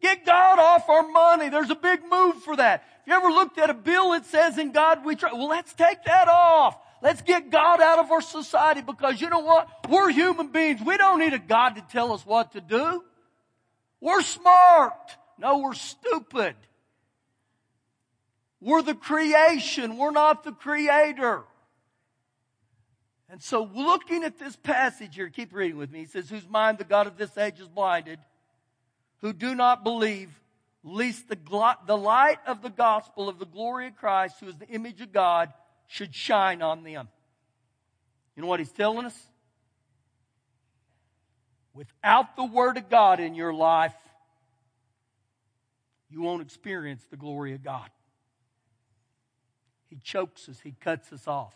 Get 0.00 0.24
God 0.24 0.60
off 0.60 0.88
our 0.88 1.08
money. 1.08 1.48
There's 1.48 1.70
a 1.70 1.74
big 1.74 2.02
move 2.08 2.36
for 2.44 2.54
that. 2.54 2.84
If 3.00 3.08
you 3.08 3.14
ever 3.14 3.30
looked 3.30 3.58
at 3.58 3.68
a 3.68 3.74
bill 3.74 4.12
that 4.12 4.26
says 4.26 4.58
in 4.58 4.70
God 4.70 5.04
we 5.04 5.16
trust, 5.16 5.34
well, 5.34 5.48
let's 5.48 5.74
take 5.74 6.04
that 6.04 6.28
off. 6.28 6.78
Let's 7.02 7.22
get 7.22 7.50
God 7.50 7.80
out 7.80 7.98
of 7.98 8.12
our 8.12 8.20
society 8.20 8.80
because 8.80 9.20
you 9.20 9.28
know 9.28 9.40
what? 9.40 9.68
We're 9.88 10.10
human 10.10 10.52
beings. 10.52 10.80
We 10.86 10.96
don't 10.98 11.18
need 11.18 11.32
a 11.32 11.40
God 11.40 11.70
to 11.70 11.84
tell 11.90 12.12
us 12.12 12.24
what 12.24 12.52
to 12.52 12.60
do. 12.60 13.02
We're 14.00 14.22
smart. 14.22 15.16
No, 15.36 15.58
we're 15.58 15.74
stupid. 15.74 16.54
We're 18.66 18.82
the 18.82 18.96
creation. 18.96 19.96
We're 19.96 20.10
not 20.10 20.42
the 20.42 20.50
creator. 20.50 21.44
And 23.30 23.40
so 23.40 23.70
looking 23.72 24.24
at 24.24 24.40
this 24.40 24.56
passage 24.56 25.14
here, 25.14 25.28
keep 25.28 25.54
reading 25.54 25.76
with 25.76 25.92
me. 25.92 26.00
He 26.00 26.06
says, 26.06 26.28
whose 26.28 26.48
mind 26.48 26.78
the 26.78 26.84
God 26.84 27.06
of 27.06 27.16
this 27.16 27.38
age 27.38 27.60
is 27.60 27.68
blinded, 27.68 28.18
who 29.20 29.32
do 29.32 29.54
not 29.54 29.84
believe, 29.84 30.30
lest 30.82 31.28
the, 31.28 31.38
the 31.86 31.96
light 31.96 32.38
of 32.44 32.60
the 32.60 32.68
gospel 32.68 33.28
of 33.28 33.38
the 33.38 33.46
glory 33.46 33.86
of 33.86 33.94
Christ, 33.94 34.40
who 34.40 34.48
is 34.48 34.56
the 34.56 34.66
image 34.66 35.00
of 35.00 35.12
God, 35.12 35.52
should 35.86 36.12
shine 36.12 36.60
on 36.60 36.82
them. 36.82 37.06
You 38.34 38.42
know 38.42 38.48
what 38.48 38.58
he's 38.58 38.72
telling 38.72 39.06
us? 39.06 39.16
Without 41.72 42.34
the 42.34 42.44
Word 42.44 42.78
of 42.78 42.90
God 42.90 43.20
in 43.20 43.36
your 43.36 43.54
life, 43.54 43.94
you 46.10 46.20
won't 46.20 46.42
experience 46.42 47.04
the 47.08 47.16
glory 47.16 47.54
of 47.54 47.62
God. 47.62 47.88
He 49.88 49.98
chokes 50.02 50.48
us, 50.48 50.60
He 50.60 50.72
cuts 50.80 51.12
us 51.12 51.26
off. 51.26 51.54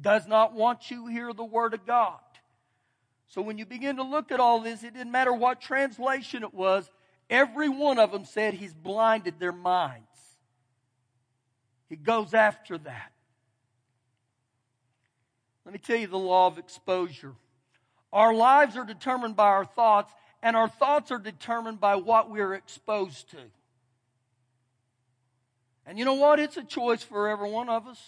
Does 0.00 0.26
not 0.26 0.54
want 0.54 0.90
you 0.90 1.06
to 1.06 1.12
hear 1.12 1.32
the 1.32 1.44
Word 1.44 1.74
of 1.74 1.86
God. 1.86 2.20
So 3.28 3.42
when 3.42 3.58
you 3.58 3.66
begin 3.66 3.96
to 3.96 4.02
look 4.02 4.32
at 4.32 4.40
all 4.40 4.60
this, 4.60 4.82
it 4.82 4.94
didn't 4.94 5.12
matter 5.12 5.32
what 5.32 5.60
translation 5.60 6.42
it 6.42 6.54
was, 6.54 6.90
every 7.28 7.68
one 7.68 7.98
of 7.98 8.12
them 8.12 8.24
said 8.24 8.54
He's 8.54 8.74
blinded 8.74 9.38
their 9.38 9.52
minds. 9.52 10.06
He 11.88 11.96
goes 11.96 12.34
after 12.34 12.78
that. 12.78 13.12
Let 15.64 15.72
me 15.72 15.78
tell 15.78 15.96
you 15.96 16.06
the 16.06 16.18
law 16.18 16.46
of 16.46 16.58
exposure. 16.58 17.34
Our 18.12 18.32
lives 18.32 18.76
are 18.76 18.84
determined 18.84 19.36
by 19.36 19.48
our 19.48 19.66
thoughts, 19.66 20.12
and 20.42 20.56
our 20.56 20.68
thoughts 20.68 21.10
are 21.10 21.18
determined 21.18 21.80
by 21.80 21.96
what 21.96 22.30
we're 22.30 22.54
exposed 22.54 23.30
to. 23.32 23.38
And 25.88 25.98
you 25.98 26.04
know 26.04 26.14
what? 26.14 26.38
It's 26.38 26.58
a 26.58 26.62
choice 26.62 27.02
for 27.02 27.30
every 27.30 27.50
one 27.50 27.70
of 27.70 27.86
us. 27.86 27.98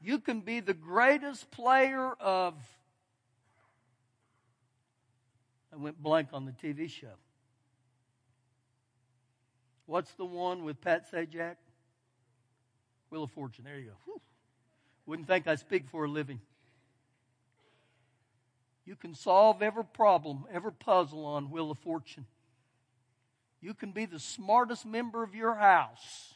You 0.00 0.18
can 0.18 0.40
be 0.40 0.58
the 0.58 0.74
greatest 0.74 1.52
player 1.52 2.14
of. 2.18 2.54
I 5.72 5.76
went 5.76 6.02
blank 6.02 6.30
on 6.32 6.46
the 6.46 6.50
TV 6.50 6.90
show. 6.90 7.14
What's 9.86 10.12
the 10.14 10.24
one 10.24 10.64
with 10.64 10.80
Pat 10.80 11.08
Sajak? 11.12 11.54
Wheel 13.10 13.22
of 13.22 13.30
Fortune. 13.30 13.64
There 13.64 13.78
you 13.78 13.90
go. 13.90 13.96
Whew. 14.06 14.20
Wouldn't 15.06 15.28
think 15.28 15.46
I 15.46 15.54
speak 15.54 15.88
for 15.90 16.06
a 16.06 16.08
living. 16.08 16.40
You 18.84 18.96
can 18.96 19.14
solve 19.14 19.62
every 19.62 19.84
problem, 19.84 20.44
every 20.52 20.72
puzzle 20.72 21.24
on 21.24 21.52
Wheel 21.52 21.70
of 21.70 21.78
Fortune. 21.78 22.26
You 23.60 23.74
can 23.74 23.92
be 23.92 24.06
the 24.06 24.18
smartest 24.18 24.86
member 24.86 25.22
of 25.22 25.34
your 25.34 25.54
house, 25.54 26.34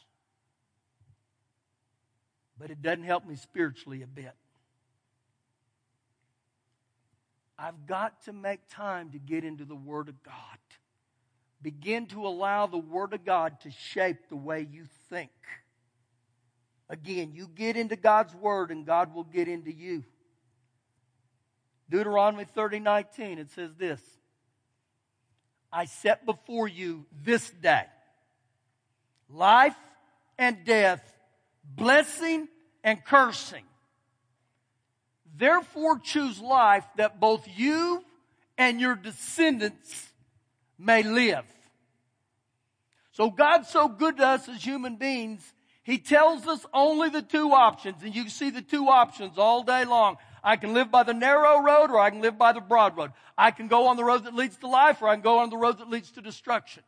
but 2.57 2.69
it 2.69 2.81
doesn't 2.81 3.03
help 3.03 3.25
me 3.25 3.35
spiritually 3.35 4.03
a 4.03 4.07
bit. 4.07 4.33
I've 7.57 7.87
got 7.87 8.23
to 8.25 8.33
make 8.33 8.59
time 8.69 9.11
to 9.11 9.19
get 9.19 9.43
into 9.43 9.65
the 9.65 9.75
Word 9.75 10.09
of 10.09 10.21
God. 10.23 10.33
Begin 11.61 12.05
to 12.07 12.27
allow 12.27 12.67
the 12.67 12.77
Word 12.77 13.13
of 13.13 13.25
God 13.25 13.59
to 13.61 13.71
shape 13.71 14.29
the 14.29 14.35
way 14.35 14.67
you 14.69 14.85
think. 15.09 15.31
Again, 16.89 17.31
you 17.33 17.47
get 17.47 17.77
into 17.77 17.95
God's 17.95 18.35
Word 18.35 18.69
and 18.69 18.85
God 18.85 19.15
will 19.15 19.23
get 19.23 19.47
into 19.47 19.71
you. 19.71 20.03
Deuteronomy 21.89 22.45
30 22.45 22.79
19, 22.79 23.39
it 23.39 23.51
says 23.51 23.71
this 23.77 24.01
I 25.75 25.85
set 25.85 26.25
before 26.25 26.69
you 26.69 27.05
this 27.25 27.49
day 27.49 27.83
life 29.29 29.75
and 30.37 30.63
death, 30.63 31.01
blessing 31.65 32.47
and 32.81 33.03
cursing. 33.03 33.65
Therefore, 35.37 35.99
choose 35.99 36.39
life 36.39 36.85
that 36.95 37.19
both 37.19 37.45
you 37.57 38.01
and 38.57 38.79
your 38.79 38.95
descendants 38.95 40.13
may 40.79 41.03
live. 41.03 41.43
So 43.11 43.29
God's 43.29 43.67
so 43.67 43.89
good 43.89 44.15
to 44.17 44.25
us 44.25 44.47
as 44.47 44.63
human 44.63 44.95
beings, 44.95 45.41
He 45.83 45.97
tells 45.97 46.47
us 46.47 46.65
only 46.73 47.09
the 47.09 47.21
two 47.21 47.51
options, 47.51 48.01
and 48.01 48.15
you 48.15 48.29
see 48.29 48.49
the 48.49 48.61
two 48.61 48.87
options 48.87 49.37
all 49.37 49.63
day 49.63 49.83
long. 49.83 50.15
I 50.45 50.57
can 50.57 50.75
live 50.75 50.91
by 50.91 51.01
the 51.01 51.13
narrow 51.13 51.59
road 51.59 51.89
or 51.89 51.99
I 51.99 52.11
can 52.11 52.21
live 52.21 52.37
by 52.37 52.53
the 52.53 52.61
broad 52.61 52.95
road. 52.95 53.11
I 53.35 53.49
can 53.49 53.67
go 53.67 53.87
on 53.87 53.97
the 53.97 54.03
road 54.03 54.25
that 54.25 54.35
leads 54.35 54.55
to 54.57 54.67
life 54.67 55.01
or 55.01 55.07
I 55.07 55.15
can 55.15 55.23
go 55.23 55.39
on 55.39 55.49
the 55.49 55.57
road 55.57 55.79
that 55.79 55.89
leads 55.89 56.11
to 56.11 56.21
destruction. 56.21 56.83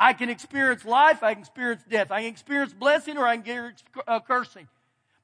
I 0.00 0.14
can 0.14 0.30
experience 0.30 0.86
life, 0.86 1.22
I 1.22 1.34
can 1.34 1.42
experience 1.42 1.82
death. 1.88 2.10
I 2.10 2.22
can 2.22 2.30
experience 2.30 2.72
blessing 2.72 3.18
or 3.18 3.26
I 3.26 3.36
can 3.36 3.42
experience 3.42 3.82
uh, 4.08 4.20
cursing. 4.20 4.66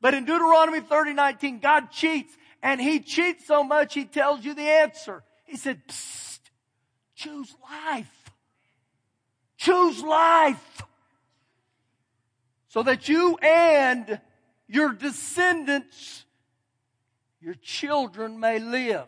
But 0.03 0.13
in 0.13 0.27
Deuteronomy 0.27 0.81
30, 0.81 1.15
19, 1.15 1.61
God 1.61 1.91
cheats 1.91 2.37
and 2.63 2.79
he 2.79 3.01
cheats 3.01 3.47
so 3.47 3.65
much 3.65 3.95
he 3.95 4.05
tells 4.05 4.45
you 4.45 4.53
the 4.53 4.69
answer. 4.69 5.23
He 5.47 5.57
said, 5.57 5.81
choose 7.17 7.57
life. 7.63 8.33
Choose 9.57 10.03
life. 10.03 10.83
So 12.69 12.83
that 12.83 13.09
you 13.09 13.39
and 13.39 14.21
your 14.69 14.93
descendants 14.93 16.27
your 17.41 17.55
children 17.55 18.41
may 18.41 18.59
live. 18.59 19.07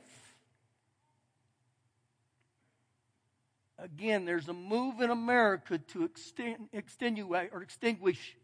Again, 3.79 4.25
there's 4.27 4.49
a 4.49 4.53
move 4.53 5.01
in 5.01 5.11
America 5.11 5.79
to 5.79 6.09
extenuate 6.73 7.51
or 7.53 7.63
extinguish 7.63 8.37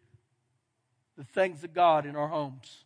the 1.17 1.25
things 1.25 1.63
of 1.63 1.75
God 1.75 2.07
in 2.07 2.17
our 2.17 2.29
homes. 2.29 2.85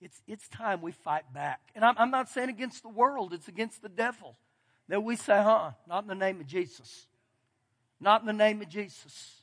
It's, 0.00 0.22
it's 0.26 0.48
time 0.48 0.80
we 0.80 0.92
fight 0.92 1.30
back. 1.34 1.60
And 1.74 1.84
I'm, 1.84 1.94
I'm 1.98 2.10
not 2.10 2.30
saying 2.30 2.48
against 2.48 2.82
the 2.82 2.88
world, 2.88 3.34
it's 3.34 3.48
against 3.48 3.82
the 3.82 3.88
devil. 3.90 4.36
That 4.88 5.02
we 5.02 5.16
say, 5.16 5.42
huh, 5.42 5.72
not 5.86 6.04
in 6.04 6.08
the 6.08 6.14
name 6.14 6.40
of 6.40 6.46
Jesus. 6.46 7.06
Not 8.00 8.22
in 8.22 8.26
the 8.26 8.32
name 8.32 8.62
of 8.62 8.68
Jesus. 8.68 9.42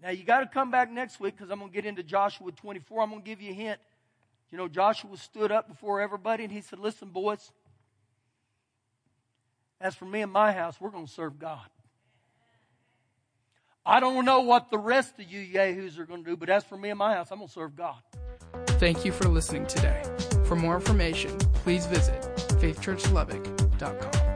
Now, 0.00 0.10
you 0.10 0.22
got 0.22 0.40
to 0.40 0.46
come 0.46 0.70
back 0.70 0.92
next 0.92 1.18
week 1.18 1.36
because 1.36 1.50
I'm 1.50 1.58
going 1.58 1.72
to 1.72 1.74
get 1.74 1.84
into 1.84 2.04
Joshua 2.04 2.52
24. 2.52 3.02
I'm 3.02 3.10
going 3.10 3.22
to 3.22 3.28
give 3.28 3.42
you 3.42 3.50
a 3.50 3.54
hint. 3.54 3.80
You 4.50 4.58
know, 4.58 4.68
Joshua 4.68 5.16
stood 5.16 5.52
up 5.52 5.68
before 5.68 6.00
everybody 6.00 6.44
and 6.44 6.52
he 6.52 6.60
said, 6.60 6.78
Listen, 6.78 7.08
boys, 7.08 7.52
as 9.80 9.94
for 9.94 10.06
me 10.06 10.22
and 10.22 10.32
my 10.32 10.52
house, 10.52 10.80
we're 10.80 10.90
going 10.90 11.06
to 11.06 11.12
serve 11.12 11.38
God. 11.38 11.66
I 13.84 14.00
don't 14.00 14.24
know 14.24 14.40
what 14.40 14.70
the 14.70 14.78
rest 14.78 15.18
of 15.18 15.30
you 15.30 15.40
yahoos 15.40 15.98
are 15.98 16.04
going 16.04 16.22
to 16.22 16.30
do, 16.30 16.36
but 16.36 16.50
as 16.50 16.64
for 16.64 16.76
me 16.76 16.90
and 16.90 16.98
my 16.98 17.14
house, 17.14 17.30
I'm 17.30 17.38
going 17.38 17.48
to 17.48 17.54
serve 17.54 17.74
God. 17.74 17.96
Thank 18.78 19.04
you 19.04 19.12
for 19.12 19.28
listening 19.28 19.66
today. 19.66 20.02
For 20.44 20.56
more 20.56 20.74
information, 20.74 21.36
please 21.38 21.86
visit 21.86 22.22
faithchurchlubbock.com. 22.60 24.27